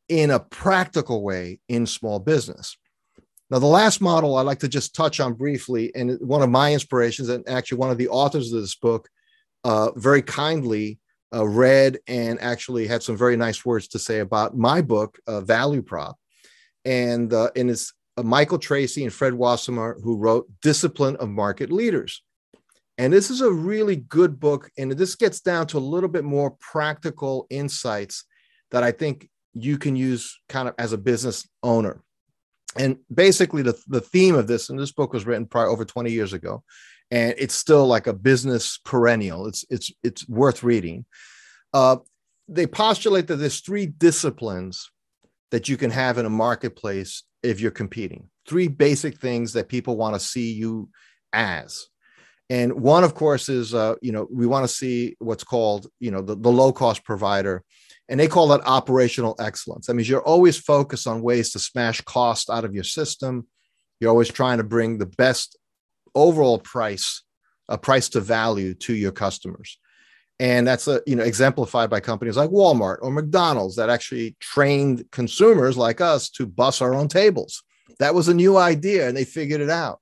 in 0.08 0.30
a 0.30 0.40
practical 0.40 1.22
way 1.22 1.60
in 1.68 1.86
small 1.86 2.18
business. 2.18 2.76
Now, 3.52 3.58
the 3.58 3.66
last 3.66 4.00
model 4.00 4.38
I'd 4.38 4.46
like 4.46 4.60
to 4.60 4.68
just 4.68 4.94
touch 4.94 5.20
on 5.20 5.34
briefly, 5.34 5.94
and 5.94 6.18
one 6.22 6.40
of 6.40 6.48
my 6.48 6.72
inspirations, 6.72 7.28
and 7.28 7.46
actually 7.46 7.76
one 7.76 7.90
of 7.90 7.98
the 7.98 8.08
authors 8.08 8.50
of 8.50 8.62
this 8.62 8.74
book, 8.74 9.10
uh, 9.62 9.90
very 9.94 10.22
kindly 10.22 10.98
uh, 11.34 11.46
read 11.46 11.98
and 12.06 12.40
actually 12.40 12.86
had 12.86 13.02
some 13.02 13.14
very 13.14 13.36
nice 13.36 13.62
words 13.62 13.88
to 13.88 13.98
say 13.98 14.20
about 14.20 14.56
my 14.56 14.80
book, 14.80 15.18
uh, 15.26 15.42
Value 15.42 15.82
Prop. 15.82 16.16
And, 16.86 17.30
uh, 17.30 17.50
and 17.54 17.68
it's 17.68 17.92
uh, 18.16 18.22
Michael 18.22 18.58
Treacy 18.58 19.02
and 19.02 19.12
Fred 19.12 19.34
Wassenaar 19.34 20.02
who 20.02 20.16
wrote 20.16 20.48
Discipline 20.62 21.16
of 21.16 21.28
Market 21.28 21.70
Leaders. 21.70 22.22
And 22.96 23.12
this 23.12 23.28
is 23.28 23.42
a 23.42 23.52
really 23.52 23.96
good 23.96 24.40
book. 24.40 24.70
And 24.78 24.92
this 24.92 25.14
gets 25.14 25.40
down 25.40 25.66
to 25.68 25.76
a 25.76 25.78
little 25.78 26.08
bit 26.08 26.24
more 26.24 26.52
practical 26.52 27.46
insights 27.50 28.24
that 28.70 28.82
I 28.82 28.92
think 28.92 29.28
you 29.52 29.76
can 29.76 29.94
use 29.94 30.40
kind 30.48 30.68
of 30.68 30.74
as 30.78 30.94
a 30.94 30.98
business 30.98 31.46
owner 31.62 32.02
and 32.76 32.96
basically 33.12 33.62
the, 33.62 33.78
the 33.86 34.00
theme 34.00 34.34
of 34.34 34.46
this 34.46 34.70
and 34.70 34.78
this 34.78 34.92
book 34.92 35.12
was 35.12 35.26
written 35.26 35.46
probably 35.46 35.72
over 35.72 35.84
20 35.84 36.10
years 36.10 36.32
ago 36.32 36.62
and 37.12 37.34
it's 37.36 37.54
still 37.54 37.86
like 37.86 38.06
a 38.06 38.14
business 38.14 38.80
perennial. 38.84 39.46
It's 39.46 39.66
it's 39.68 39.92
it's 40.02 40.26
worth 40.28 40.62
reading. 40.62 41.04
Uh, 41.74 41.98
they 42.48 42.66
postulate 42.66 43.26
that 43.26 43.36
there's 43.36 43.60
three 43.60 43.86
disciplines 43.86 44.90
that 45.50 45.68
you 45.68 45.76
can 45.76 45.90
have 45.90 46.16
in 46.16 46.24
a 46.24 46.30
marketplace 46.30 47.22
if 47.42 47.60
you're 47.60 47.70
competing. 47.70 48.30
Three 48.48 48.66
basic 48.66 49.18
things 49.18 49.52
that 49.52 49.68
people 49.68 49.98
want 49.98 50.14
to 50.14 50.20
see 50.20 50.52
you 50.52 50.88
as 51.34 51.86
and 52.50 52.72
one 52.72 53.04
of 53.04 53.14
course 53.14 53.48
is 53.48 53.74
uh, 53.74 53.94
you 54.02 54.12
know 54.12 54.26
we 54.30 54.46
want 54.46 54.64
to 54.64 54.74
see 54.74 55.16
what's 55.18 55.44
called 55.44 55.86
you 56.00 56.10
know 56.10 56.22
the, 56.22 56.36
the 56.36 56.50
low 56.50 56.72
cost 56.72 57.04
provider 57.04 57.62
and 58.12 58.20
they 58.20 58.28
call 58.28 58.48
that 58.48 58.66
operational 58.66 59.34
excellence. 59.38 59.86
That 59.86 59.94
means 59.94 60.06
you're 60.06 60.20
always 60.20 60.58
focused 60.58 61.06
on 61.06 61.22
ways 61.22 61.50
to 61.52 61.58
smash 61.58 62.02
cost 62.02 62.50
out 62.50 62.62
of 62.62 62.74
your 62.74 62.84
system. 62.84 63.46
You're 64.00 64.10
always 64.10 64.28
trying 64.28 64.58
to 64.58 64.64
bring 64.64 64.98
the 64.98 65.06
best 65.06 65.56
overall 66.14 66.58
price, 66.58 67.22
a 67.70 67.78
price 67.78 68.10
to 68.10 68.20
value 68.20 68.74
to 68.74 68.94
your 68.94 69.12
customers. 69.12 69.78
And 70.38 70.66
that's 70.66 70.88
a, 70.88 71.00
you 71.06 71.16
know 71.16 71.22
exemplified 71.22 71.88
by 71.88 72.00
companies 72.00 72.36
like 72.36 72.50
Walmart 72.50 72.98
or 73.00 73.10
McDonald's 73.10 73.76
that 73.76 73.88
actually 73.88 74.36
trained 74.40 75.06
consumers 75.10 75.78
like 75.78 76.02
us 76.02 76.28
to 76.32 76.46
bus 76.46 76.82
our 76.82 76.94
own 76.94 77.08
tables. 77.08 77.62
That 77.98 78.14
was 78.14 78.28
a 78.28 78.34
new 78.34 78.58
idea 78.58 79.08
and 79.08 79.16
they 79.16 79.24
figured 79.24 79.62
it 79.62 79.70
out. 79.70 80.01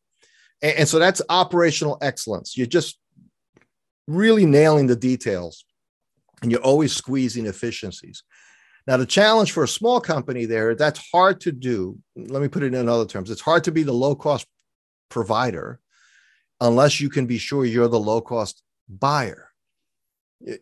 And, 0.62 0.78
and 0.78 0.88
so 0.88 0.98
that's 0.98 1.22
operational 1.28 1.98
excellence. 2.02 2.56
You're 2.56 2.66
just 2.66 2.98
really 4.06 4.46
nailing 4.46 4.86
the 4.86 4.96
details 4.96 5.64
and 6.42 6.50
you're 6.50 6.60
always 6.62 6.92
squeezing 6.92 7.46
efficiencies. 7.46 8.22
Now, 8.86 8.96
the 8.96 9.06
challenge 9.06 9.52
for 9.52 9.62
a 9.62 9.68
small 9.68 10.00
company 10.00 10.46
there, 10.46 10.74
that's 10.74 11.10
hard 11.12 11.40
to 11.42 11.52
do. 11.52 11.98
Let 12.16 12.42
me 12.42 12.48
put 12.48 12.62
it 12.62 12.74
in 12.74 12.88
other 12.88 13.06
terms. 13.06 13.30
It's 13.30 13.40
hard 13.40 13.64
to 13.64 13.72
be 13.72 13.82
the 13.82 13.92
low 13.92 14.14
cost 14.14 14.46
provider 15.10 15.80
unless 16.60 17.00
you 17.00 17.08
can 17.08 17.26
be 17.26 17.38
sure 17.38 17.64
you're 17.64 17.88
the 17.88 18.00
low 18.00 18.20
cost 18.20 18.62
buyer. 18.88 19.48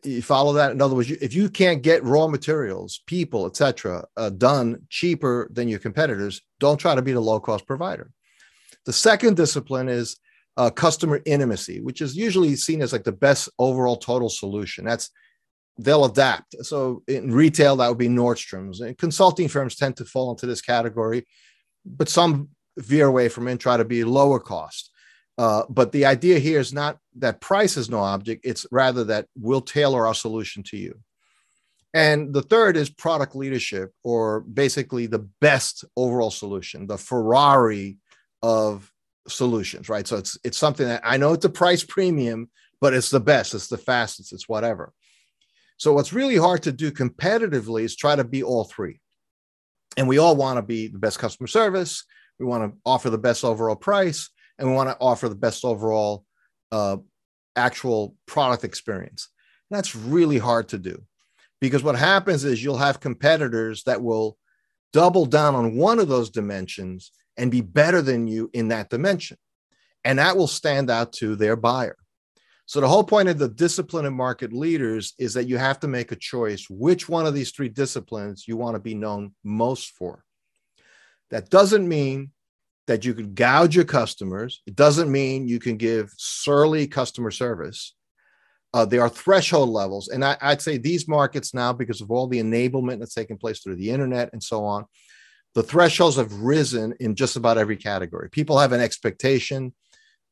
You 0.03 0.23
follow 0.23 0.55
that? 0.55 0.73
In 0.73 0.83
other 0.83 0.97
words, 0.97 1.11
if 1.11 1.35
you 1.35 1.49
can't 1.49 1.83
get 1.83 2.03
raw 2.03 2.27
materials, 2.27 3.01
people, 3.07 3.47
etc., 3.47 4.05
uh, 4.17 4.31
done 4.31 4.83
cheaper 4.89 5.49
than 5.53 5.69
your 5.69 5.79
competitors, 5.79 6.43
don't 6.59 6.79
try 6.79 6.97
to 6.97 7.03
be 7.03 7.13
the 7.13 7.21
low 7.21 7.39
cost 7.39 7.65
provider. 7.67 8.11
The 8.89 8.95
second 8.95 9.37
discipline 9.37 9.91
is 9.91 10.17
uh, 10.57 10.71
customer 10.71 11.21
intimacy, 11.27 11.83
which 11.83 12.01
is 12.01 12.17
usually 12.17 12.57
seen 12.57 12.81
as 12.81 12.91
like 12.91 13.05
the 13.05 13.13
best 13.13 13.51
overall 13.59 13.97
total 13.97 14.31
solution. 14.31 14.87
That's 14.87 15.11
they'll 15.77 16.07
adapt. 16.07 16.57
So 16.65 17.03
in 17.07 17.31
retail, 17.31 17.77
that 17.77 17.89
would 17.91 17.99
be 17.99 18.09
Nordstrom's. 18.09 18.81
And 18.81 18.97
consulting 18.97 19.47
firms 19.47 19.77
tend 19.77 19.99
to 19.99 20.07
fall 20.07 20.31
into 20.31 20.47
this 20.47 20.63
category, 20.63 21.27
but 21.85 22.09
some 22.09 22.49
veer 22.79 23.09
away 23.09 23.29
from 23.29 23.47
it 23.47 23.51
and 23.51 23.61
try 23.61 23.77
to 23.77 23.85
be 23.85 24.05
lower 24.05 24.41
cost. 24.41 24.91
Uh, 25.37 25.65
but 25.69 25.93
the 25.93 26.07
idea 26.07 26.39
here 26.39 26.59
is 26.59 26.73
not 26.73 26.97
that 27.19 27.43
price 27.43 27.77
is 27.77 27.91
no 27.91 27.99
object, 27.99 28.41
it's 28.43 28.65
rather 28.73 29.05
that 29.05 29.27
we'll 29.39 29.61
tailor 29.61 30.07
our 30.07 30.15
solution 30.15 30.63
to 30.63 30.79
you. 30.79 30.99
And 31.93 32.33
the 32.33 32.43
third 32.43 32.79
is 32.79 32.89
product 32.89 33.37
leadership, 33.37 33.93
or 34.03 34.41
basically 34.41 35.05
the 35.05 35.29
best 35.43 35.85
overall 35.95 36.31
solution, 36.31 36.87
the 36.87 36.97
Ferrari 36.97 37.99
of 38.43 38.91
solutions, 39.29 39.89
right? 39.89 40.07
So 40.07 40.17
it's 40.17 40.39
it's 40.45 40.59
something 40.59 40.87
that 40.87 41.03
I 41.05 41.17
know 41.17 41.33
it's 41.33 41.45
a 41.45 41.51
price 41.51 41.85
premium, 41.85 42.51
but 42.81 42.95
it's 42.95 43.11
the 43.11 43.21
best, 43.21 43.55
it's 43.55 43.69
the 43.69 43.79
fastest, 43.79 44.33
it's 44.33 44.49
whatever. 44.49 44.93
So, 45.79 45.93
what's 45.93 46.13
really 46.13 46.37
hard 46.37 46.65
to 46.65 46.73
do 46.73 46.91
competitively 46.91 47.83
is 47.83 47.95
try 47.95 48.17
to 48.17 48.25
be 48.25 48.43
all 48.43 48.65
three. 48.65 49.01
And 49.97 50.09
we 50.09 50.19
all 50.19 50.37
want 50.37 50.59
to 50.59 50.63
be 50.63 50.89
the 50.89 50.99
best 50.99 51.19
customer 51.19 51.47
service. 51.47 52.05
We 52.39 52.47
want 52.47 52.73
to 52.73 52.79
offer 52.85 53.11
the 53.11 53.19
best 53.19 53.45
overall 53.45 53.77
price, 53.77 54.31
and 54.59 54.69
we 54.69 54.75
want 54.75 54.91
to 54.91 54.97
offer 55.01 55.29
the 55.29 55.35
best 55.35 55.65
overall 55.65 56.25
uh, 56.73 56.99
actual 57.57 58.15
product 58.27 58.65
experience. 58.65 59.29
That's 59.71 59.95
really 59.95 60.39
hard 60.39 60.69
to 60.69 60.79
do 60.79 61.03
because 61.61 61.83
what 61.83 61.97
happens 61.97 62.45
is 62.45 62.63
you'll 62.63 62.79
have 62.79 63.01
competitors 63.01 63.83
that 63.85 64.03
will 64.03 64.37
double 64.93 65.27
down 65.27 65.55
on 65.55 65.77
one 65.77 65.99
of 65.99 66.09
those 66.09 66.31
dimensions 66.31 67.13
and 67.39 67.51
be 67.51 67.63
better 67.63 68.03
than 68.03 68.27
you 68.27 68.51
in 68.53 68.69
that 68.69 68.91
dimension. 68.91 69.39
And 70.05 70.19
that 70.19 70.37
will 70.37 70.49
stand 70.49 70.91
out 70.91 71.13
to 71.15 71.37
their 71.37 71.57
buyer. 71.57 71.97
So, 72.67 72.83
the 72.83 72.89
whole 72.89 73.05
point 73.05 73.31
of 73.31 73.39
the 73.39 73.49
discipline 73.49 74.05
of 74.05 74.13
market 74.13 74.53
leaders 74.53 75.15
is 75.19 75.33
that 75.35 75.47
you 75.49 75.57
have 75.57 75.81
to 75.81 75.89
make 75.89 76.13
a 76.13 76.17
choice 76.17 76.67
which 76.69 77.09
one 77.09 77.25
of 77.25 77.33
these 77.33 77.51
three 77.51 77.71
disciplines 77.71 78.47
you 78.47 78.59
want 78.59 78.75
to 78.75 78.81
be 78.81 78.95
known 78.95 79.33
most 79.43 79.93
for. 79.93 80.23
That 81.31 81.49
doesn't 81.49 81.89
mean 81.89 82.33
that 82.87 83.05
you 83.05 83.15
could 83.15 83.35
gouge 83.35 83.75
your 83.75 83.85
customers. 83.85 84.63
It 84.67 84.75
doesn't 84.75 85.11
mean 85.11 85.49
you 85.49 85.59
can 85.59 85.77
give 85.77 86.13
surly 86.17 86.87
customer 86.87 87.31
service. 87.31 87.95
Uh, 88.75 88.85
there 88.85 89.01
are 89.01 89.09
threshold 89.09 89.71
levels. 89.71 90.09
And 90.09 90.25
I, 90.25 90.37
would 90.43 90.61
say 90.61 90.77
these 90.77 91.09
markets 91.09 91.55
now, 91.55 91.73
because 91.73 92.01
of 92.01 92.11
all 92.11 92.27
the 92.27 92.43
enablement 92.43 92.99
that's 92.99 93.15
taking 93.15 93.39
place 93.39 93.61
through 93.61 93.77
the 93.77 93.91
internet 93.91 94.31
and 94.33 94.43
so 94.43 94.65
on, 94.65 94.85
the 95.59 95.65
thresholds 95.65 96.15
have 96.15 96.33
risen 96.35 96.95
in 97.01 97.17
just 97.17 97.35
about 97.35 97.59
every 97.59 97.77
category. 97.77 98.31
People 98.31 98.61
have 98.61 98.71
an 98.71 98.81
expectation 98.81 99.75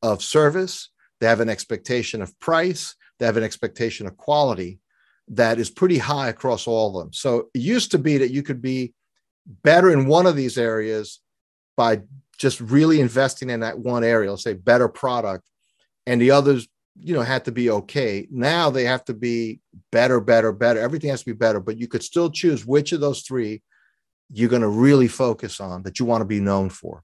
of 0.00 0.22
service, 0.22 0.90
they 1.18 1.26
have 1.26 1.40
an 1.40 1.48
expectation 1.48 2.22
of 2.22 2.38
price, 2.38 2.94
they 3.18 3.26
have 3.26 3.36
an 3.36 3.42
expectation 3.42 4.06
of 4.06 4.16
quality 4.16 4.78
that 5.26 5.58
is 5.58 5.68
pretty 5.68 5.98
high 5.98 6.28
across 6.28 6.68
all 6.68 6.96
of 6.96 7.02
them. 7.02 7.12
So 7.12 7.48
it 7.52 7.58
used 7.58 7.90
to 7.90 7.98
be 7.98 8.18
that 8.18 8.30
you 8.30 8.44
could 8.44 8.62
be 8.62 8.94
better 9.64 9.90
in 9.90 10.06
one 10.06 10.26
of 10.26 10.36
these 10.36 10.56
areas 10.56 11.18
by 11.76 12.02
just 12.38 12.60
really 12.60 13.00
investing 13.00 13.50
in 13.50 13.58
that 13.60 13.80
one 13.80 14.04
area, 14.04 14.30
let's 14.30 14.44
say 14.44 14.52
better 14.54 14.86
product, 14.86 15.42
and 16.06 16.20
the 16.20 16.30
others 16.30 16.68
you 17.00 17.14
know 17.14 17.22
had 17.22 17.44
to 17.44 17.52
be 17.52 17.68
okay 17.68 18.26
now 18.30 18.70
they 18.70 18.84
have 18.84 19.04
to 19.04 19.12
be 19.12 19.60
better 19.92 20.18
better 20.18 20.50
better 20.50 20.80
everything 20.80 21.10
has 21.10 21.20
to 21.20 21.26
be 21.26 21.36
better 21.36 21.60
but 21.60 21.76
you 21.76 21.86
could 21.86 22.02
still 22.02 22.30
choose 22.30 22.64
which 22.64 22.92
of 22.92 23.00
those 23.00 23.20
three 23.20 23.60
you're 24.32 24.48
going 24.48 24.62
to 24.62 24.68
really 24.68 25.08
focus 25.08 25.60
on 25.60 25.82
that 25.82 25.98
you 25.98 26.06
want 26.06 26.20
to 26.20 26.26
be 26.26 26.40
known 26.40 26.68
for 26.68 27.02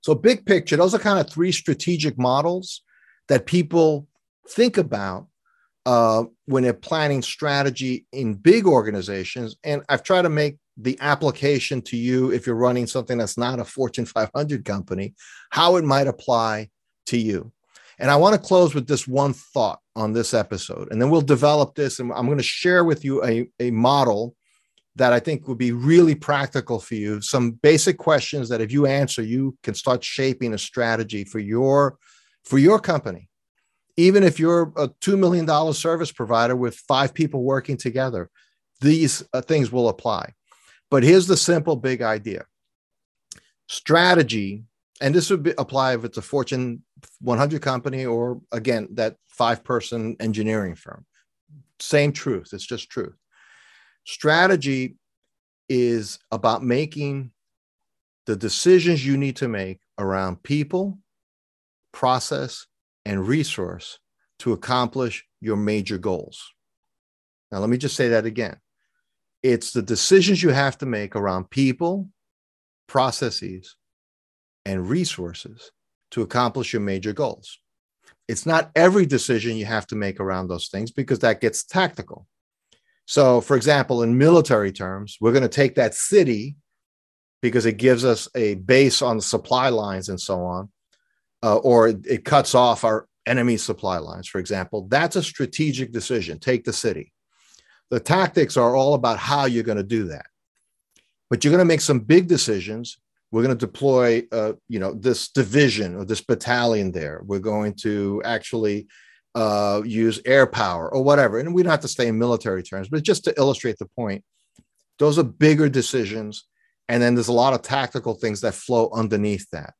so 0.00 0.14
big 0.14 0.44
picture 0.46 0.76
those 0.76 0.94
are 0.94 0.98
kind 0.98 1.18
of 1.18 1.30
three 1.30 1.52
strategic 1.52 2.18
models 2.18 2.82
that 3.28 3.46
people 3.46 4.06
think 4.48 4.78
about 4.78 5.26
uh, 5.86 6.24
when 6.46 6.62
they're 6.62 6.74
planning 6.74 7.22
strategy 7.22 8.06
in 8.12 8.34
big 8.34 8.66
organizations 8.66 9.56
and 9.64 9.82
i've 9.88 10.02
tried 10.02 10.22
to 10.22 10.28
make 10.28 10.56
the 10.76 10.96
application 11.00 11.82
to 11.82 11.96
you 11.96 12.30
if 12.30 12.46
you're 12.46 12.54
running 12.54 12.86
something 12.86 13.18
that's 13.18 13.38
not 13.38 13.58
a 13.58 13.64
fortune 13.64 14.06
500 14.06 14.64
company 14.64 15.14
how 15.50 15.76
it 15.76 15.84
might 15.84 16.06
apply 16.06 16.68
to 17.06 17.18
you 17.18 17.52
and 17.98 18.10
I 18.10 18.16
want 18.16 18.34
to 18.34 18.46
close 18.46 18.74
with 18.74 18.86
this 18.86 19.08
one 19.08 19.32
thought 19.32 19.80
on 19.96 20.12
this 20.12 20.32
episode, 20.32 20.88
and 20.90 21.02
then 21.02 21.10
we'll 21.10 21.20
develop 21.20 21.74
this. 21.74 21.98
And 21.98 22.12
I'm 22.12 22.26
going 22.26 22.38
to 22.38 22.44
share 22.44 22.84
with 22.84 23.04
you 23.04 23.24
a, 23.24 23.48
a 23.58 23.70
model 23.72 24.36
that 24.98 25.12
I 25.12 25.20
think 25.20 25.48
would 25.48 25.58
be 25.58 25.72
really 25.72 26.14
practical 26.14 26.78
for 26.80 26.94
you. 26.94 27.20
Some 27.20 27.52
basic 27.52 27.98
questions 27.98 28.48
that 28.48 28.60
if 28.60 28.72
you 28.72 28.86
answer, 28.86 29.22
you 29.22 29.56
can 29.62 29.74
start 29.74 30.04
shaping 30.04 30.54
a 30.54 30.58
strategy 30.58 31.24
for 31.24 31.38
your 31.38 31.96
for 32.44 32.58
your 32.58 32.78
company. 32.78 33.28
Even 33.96 34.22
if 34.22 34.38
you're 34.38 34.72
a 34.76 34.88
$2 34.88 35.18
million 35.18 35.74
service 35.74 36.12
provider 36.12 36.54
with 36.54 36.76
five 36.76 37.12
people 37.12 37.42
working 37.42 37.76
together, 37.76 38.30
these 38.80 39.24
uh, 39.32 39.40
things 39.40 39.72
will 39.72 39.88
apply. 39.88 40.34
But 40.90 41.02
here's 41.02 41.26
the 41.26 41.36
simple 41.36 41.76
big 41.76 42.02
idea 42.02 42.44
strategy 43.66 44.64
and 45.00 45.14
this 45.14 45.30
would 45.30 45.42
be, 45.44 45.54
apply 45.58 45.94
if 45.94 46.04
it's 46.04 46.18
a 46.18 46.22
Fortune 46.22 46.82
100 47.20 47.62
company 47.62 48.04
or 48.04 48.40
again 48.50 48.88
that 48.92 49.16
five 49.28 49.62
person 49.62 50.16
engineering 50.18 50.74
firm. 50.74 51.04
Same 51.78 52.12
truth. 52.12 52.50
It's 52.52 52.66
just 52.66 52.90
truth. 52.90 53.14
Strategy 54.08 54.96
is 55.68 56.18
about 56.30 56.64
making 56.64 57.30
the 58.24 58.36
decisions 58.36 59.04
you 59.04 59.18
need 59.18 59.36
to 59.36 59.48
make 59.48 59.80
around 59.98 60.42
people, 60.42 60.98
process, 61.92 62.66
and 63.04 63.28
resource 63.28 63.98
to 64.38 64.54
accomplish 64.54 65.26
your 65.42 65.56
major 65.56 65.98
goals. 65.98 66.42
Now, 67.52 67.58
let 67.58 67.68
me 67.68 67.76
just 67.76 67.96
say 67.96 68.08
that 68.08 68.24
again. 68.24 68.56
It's 69.42 69.72
the 69.72 69.82
decisions 69.82 70.42
you 70.42 70.52
have 70.52 70.78
to 70.78 70.86
make 70.86 71.14
around 71.14 71.50
people, 71.50 72.08
processes, 72.86 73.76
and 74.64 74.88
resources 74.88 75.70
to 76.12 76.22
accomplish 76.22 76.72
your 76.72 76.80
major 76.80 77.12
goals. 77.12 77.58
It's 78.26 78.46
not 78.46 78.70
every 78.74 79.04
decision 79.04 79.58
you 79.58 79.66
have 79.66 79.86
to 79.88 79.96
make 79.96 80.18
around 80.18 80.48
those 80.48 80.68
things 80.68 80.90
because 80.90 81.18
that 81.18 81.42
gets 81.42 81.62
tactical. 81.62 82.26
So, 83.08 83.40
for 83.40 83.56
example, 83.56 84.02
in 84.02 84.18
military 84.18 84.70
terms, 84.70 85.16
we're 85.18 85.32
going 85.32 85.40
to 85.42 85.48
take 85.48 85.76
that 85.76 85.94
city 85.94 86.56
because 87.40 87.64
it 87.64 87.78
gives 87.78 88.04
us 88.04 88.28
a 88.34 88.56
base 88.56 89.00
on 89.00 89.16
the 89.16 89.22
supply 89.22 89.70
lines 89.70 90.10
and 90.10 90.20
so 90.20 90.42
on, 90.44 90.68
uh, 91.42 91.56
or 91.56 91.88
it, 91.88 92.06
it 92.06 92.24
cuts 92.26 92.54
off 92.54 92.84
our 92.84 93.08
enemy 93.24 93.56
supply 93.56 93.96
lines, 93.96 94.28
for 94.28 94.38
example. 94.38 94.88
That's 94.88 95.16
a 95.16 95.22
strategic 95.22 95.90
decision. 95.90 96.38
Take 96.38 96.64
the 96.64 96.72
city. 96.74 97.10
The 97.88 97.98
tactics 97.98 98.58
are 98.58 98.76
all 98.76 98.92
about 98.92 99.18
how 99.18 99.46
you're 99.46 99.62
going 99.62 99.78
to 99.78 99.82
do 99.82 100.08
that. 100.08 100.26
But 101.30 101.42
you're 101.42 101.52
going 101.52 101.60
to 101.60 101.64
make 101.64 101.80
some 101.80 102.00
big 102.00 102.28
decisions 102.28 102.98
we're 103.30 103.42
going 103.42 103.56
to 103.56 103.66
deploy 103.66 104.26
uh, 104.32 104.54
you 104.68 104.78
know 104.78 104.94
this 104.94 105.28
division 105.28 105.94
or 105.96 106.06
this 106.06 106.22
battalion 106.22 106.92
there 106.92 107.20
we're 107.26 107.38
going 107.38 107.74
to 107.74 108.22
actually 108.24 108.88
uh, 109.38 109.82
use 109.84 110.20
air 110.24 110.46
power 110.48 110.92
or 110.92 111.04
whatever. 111.04 111.38
And 111.38 111.54
we 111.54 111.62
don't 111.62 111.70
have 111.70 111.80
to 111.80 111.88
stay 111.88 112.08
in 112.08 112.18
military 112.18 112.62
terms 112.62 112.88
but 112.88 113.04
just 113.04 113.24
to 113.24 113.34
illustrate 113.38 113.78
the 113.78 113.86
point 113.86 114.24
those 114.98 115.16
are 115.16 115.22
bigger 115.22 115.68
decisions. 115.68 116.44
And 116.88 117.00
then 117.00 117.14
there's 117.14 117.28
a 117.28 117.32
lot 117.44 117.54
of 117.54 117.62
tactical 117.62 118.14
things 118.14 118.40
that 118.40 118.54
flow 118.54 118.90
underneath 118.92 119.48
that. 119.52 119.74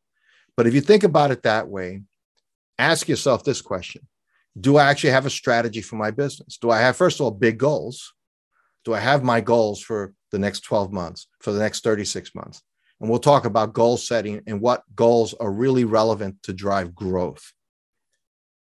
But 0.56 0.68
if 0.68 0.74
you 0.74 0.80
think 0.80 1.02
about 1.02 1.32
it 1.32 1.42
that 1.42 1.66
way 1.68 2.02
ask 2.78 3.08
yourself 3.08 3.42
this 3.42 3.60
question. 3.60 4.06
Do 4.58 4.76
i 4.76 4.84
actually 4.84 5.10
have 5.10 5.26
a 5.26 5.30
strategy 5.30 5.82
for 5.82 5.96
my 5.96 6.10
business? 6.12 6.56
Do 6.56 6.70
i 6.70 6.78
have 6.78 6.96
first 6.96 7.18
of 7.18 7.24
all 7.24 7.30
big 7.32 7.58
goals? 7.58 8.14
Do 8.84 8.94
i 8.94 9.00
have 9.00 9.22
my 9.24 9.40
goals 9.40 9.82
for 9.82 10.14
the 10.30 10.38
next 10.38 10.60
12 10.60 10.92
months 10.92 11.26
for 11.40 11.52
the 11.52 11.58
next 11.58 11.82
36 11.82 12.34
months? 12.34 12.62
And 13.00 13.10
we'll 13.10 13.18
talk 13.18 13.44
about 13.44 13.72
goal 13.72 13.96
setting 13.96 14.42
and 14.46 14.60
what 14.60 14.82
goals 14.94 15.34
are 15.34 15.50
really 15.50 15.84
relevant 15.84 16.42
to 16.44 16.52
drive 16.52 16.94
growth 16.94 17.52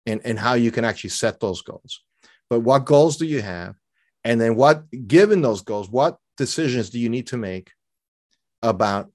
and, 0.07 0.21
and 0.23 0.39
how 0.39 0.55
you 0.55 0.71
can 0.71 0.83
actually 0.83 1.11
set 1.11 1.39
those 1.39 1.61
goals. 1.61 2.01
But 2.49 2.61
what 2.61 2.85
goals 2.85 3.17
do 3.17 3.25
you 3.25 3.41
have? 3.41 3.75
And 4.23 4.41
then 4.41 4.55
what, 4.55 4.83
given 5.07 5.41
those 5.41 5.61
goals, 5.61 5.89
what 5.89 6.17
decisions 6.37 6.89
do 6.89 6.99
you 6.99 7.09
need 7.09 7.27
to 7.27 7.37
make 7.37 7.71
about 8.63 9.11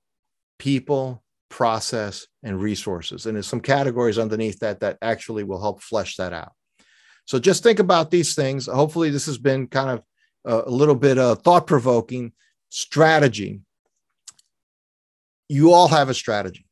people, 0.58 1.24
process, 1.48 2.26
and 2.44 2.60
resources? 2.60 3.26
And 3.26 3.34
there's 3.34 3.48
some 3.48 3.60
categories 3.60 4.18
underneath 4.18 4.60
that 4.60 4.80
that 4.80 4.98
actually 5.02 5.42
will 5.42 5.60
help 5.60 5.82
flesh 5.82 6.16
that 6.16 6.32
out. 6.32 6.52
So 7.24 7.40
just 7.40 7.64
think 7.64 7.80
about 7.80 8.10
these 8.10 8.34
things. 8.34 8.66
Hopefully, 8.66 9.10
this 9.10 9.26
has 9.26 9.38
been 9.38 9.66
kind 9.66 9.90
of 9.90 10.04
a 10.44 10.70
little 10.70 10.94
bit 10.94 11.18
uh, 11.18 11.32
of 11.32 11.42
thought 11.42 11.66
provoking 11.66 12.32
strategy 12.68 13.60
you 15.52 15.72
all 15.72 15.88
have 15.88 16.08
a 16.08 16.14
strategy. 16.14 16.64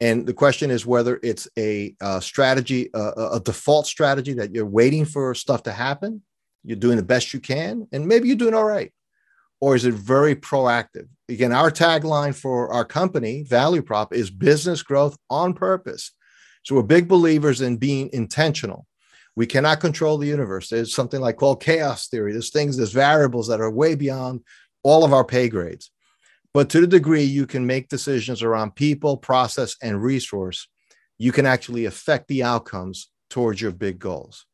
And 0.00 0.26
the 0.26 0.34
question 0.34 0.70
is 0.70 0.86
whether 0.86 1.18
it's 1.22 1.48
a, 1.58 1.94
uh, 2.00 2.18
a 2.18 2.22
strategy, 2.22 2.88
a, 2.94 3.30
a, 3.32 3.40
default 3.40 3.86
strategy 3.86 4.32
that 4.34 4.54
you're 4.54 4.64
waiting 4.64 5.04
for 5.04 5.34
stuff 5.34 5.64
to 5.64 5.72
happen, 5.72 6.22
you're 6.62 6.76
doing 6.76 6.96
the 6.96 7.02
best 7.02 7.34
you 7.34 7.40
can, 7.40 7.88
and 7.90 8.06
maybe 8.06 8.28
you're 8.28 8.36
doing 8.36 8.54
all 8.54 8.64
right. 8.64 8.92
Or 9.60 9.74
is 9.74 9.84
it 9.84 9.94
very 9.94 10.36
proactive? 10.36 11.08
Again, 11.28 11.52
our 11.52 11.70
tagline 11.70 12.34
for 12.34 12.72
our 12.72 12.84
company, 12.84 13.42
Value 13.42 13.82
Prop, 13.82 14.14
is 14.14 14.30
business 14.30 14.82
growth 14.84 15.16
on 15.28 15.52
purpose. 15.52 16.12
So 16.64 16.76
we're 16.76 16.82
big 16.82 17.08
believers 17.08 17.60
in 17.60 17.76
being 17.76 18.08
intentional. 18.12 18.86
We 19.34 19.46
cannot 19.46 19.80
control 19.80 20.18
the 20.18 20.26
universe. 20.26 20.68
There's 20.68 20.94
something 20.94 21.20
like 21.20 21.36
called 21.36 21.62
chaos 21.62 22.08
theory. 22.08 22.32
There's 22.32 22.50
things, 22.50 22.76
there's 22.76 22.92
variables 22.92 23.48
that 23.48 23.60
are 23.60 23.70
way 23.70 23.94
beyond 23.94 24.42
all 24.82 25.04
of 25.04 25.12
our 25.12 25.24
pay 25.24 25.48
grades. 25.48 25.90
But 26.54 26.70
to 26.70 26.80
the 26.80 26.86
degree 26.86 27.24
you 27.24 27.46
can 27.46 27.66
make 27.66 27.88
decisions 27.88 28.42
around 28.42 28.74
people, 28.74 29.16
process, 29.16 29.76
and 29.82 30.02
resource, 30.02 30.68
you 31.18 31.32
can 31.32 31.46
actually 31.46 31.84
affect 31.84 32.28
the 32.28 32.42
outcomes 32.42 33.10
towards 33.30 33.60
your 33.60 33.72
big 33.72 33.98
goals. 33.98 34.46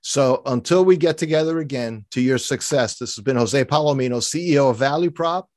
So 0.00 0.42
until 0.46 0.84
we 0.84 0.96
get 0.96 1.18
together 1.18 1.58
again 1.58 2.04
to 2.12 2.20
your 2.20 2.38
success, 2.38 2.98
this 2.98 3.16
has 3.16 3.24
been 3.24 3.36
Jose 3.36 3.64
Palomino, 3.64 4.18
CEO 4.18 4.70
of 4.70 4.76
Value 4.76 5.10
Prop, 5.10 5.48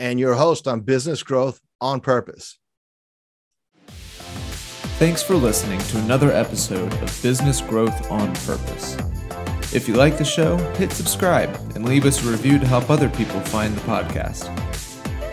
and 0.00 0.18
your 0.18 0.34
host 0.34 0.66
on 0.66 0.80
Business 0.80 1.22
Growth 1.22 1.60
on 1.80 2.00
Purpose. 2.00 2.58
Thanks 4.98 5.22
for 5.22 5.34
listening 5.34 5.80
to 5.80 5.98
another 5.98 6.30
episode 6.30 6.92
of 6.94 7.22
Business 7.22 7.60
Growth 7.60 8.10
on 8.10 8.32
Purpose. 8.36 8.96
If 9.74 9.88
you 9.88 9.94
like 9.94 10.18
the 10.18 10.24
show, 10.24 10.56
hit 10.74 10.92
subscribe 10.92 11.52
and 11.74 11.84
leave 11.84 12.06
us 12.06 12.24
a 12.24 12.30
review 12.30 12.60
to 12.60 12.66
help 12.66 12.90
other 12.90 13.08
people 13.08 13.40
find 13.40 13.74
the 13.74 13.80
podcast. 13.80 14.54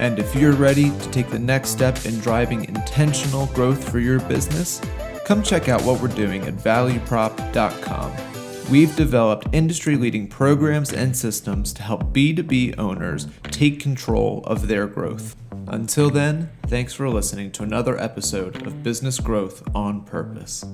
And 0.01 0.17
if 0.17 0.35
you're 0.35 0.53
ready 0.53 0.89
to 0.89 1.11
take 1.11 1.29
the 1.29 1.39
next 1.39 1.69
step 1.69 2.05
in 2.05 2.19
driving 2.19 2.65
intentional 2.65 3.45
growth 3.47 3.89
for 3.89 3.99
your 3.99 4.19
business, 4.21 4.81
come 5.25 5.43
check 5.43 5.69
out 5.69 5.83
what 5.83 6.01
we're 6.01 6.07
doing 6.07 6.43
at 6.43 6.55
valueprop.com. 6.55 8.11
We've 8.71 8.95
developed 8.95 9.47
industry 9.51 9.95
leading 9.97 10.27
programs 10.27 10.91
and 10.91 11.15
systems 11.15 11.71
to 11.73 11.83
help 11.83 12.13
B2B 12.13 12.79
owners 12.79 13.27
take 13.43 13.79
control 13.79 14.43
of 14.45 14.67
their 14.67 14.87
growth. 14.87 15.35
Until 15.67 16.09
then, 16.09 16.49
thanks 16.63 16.93
for 16.93 17.07
listening 17.07 17.51
to 17.51 17.63
another 17.63 18.01
episode 18.01 18.65
of 18.65 18.81
Business 18.81 19.19
Growth 19.19 19.61
on 19.75 20.03
Purpose. 20.03 20.65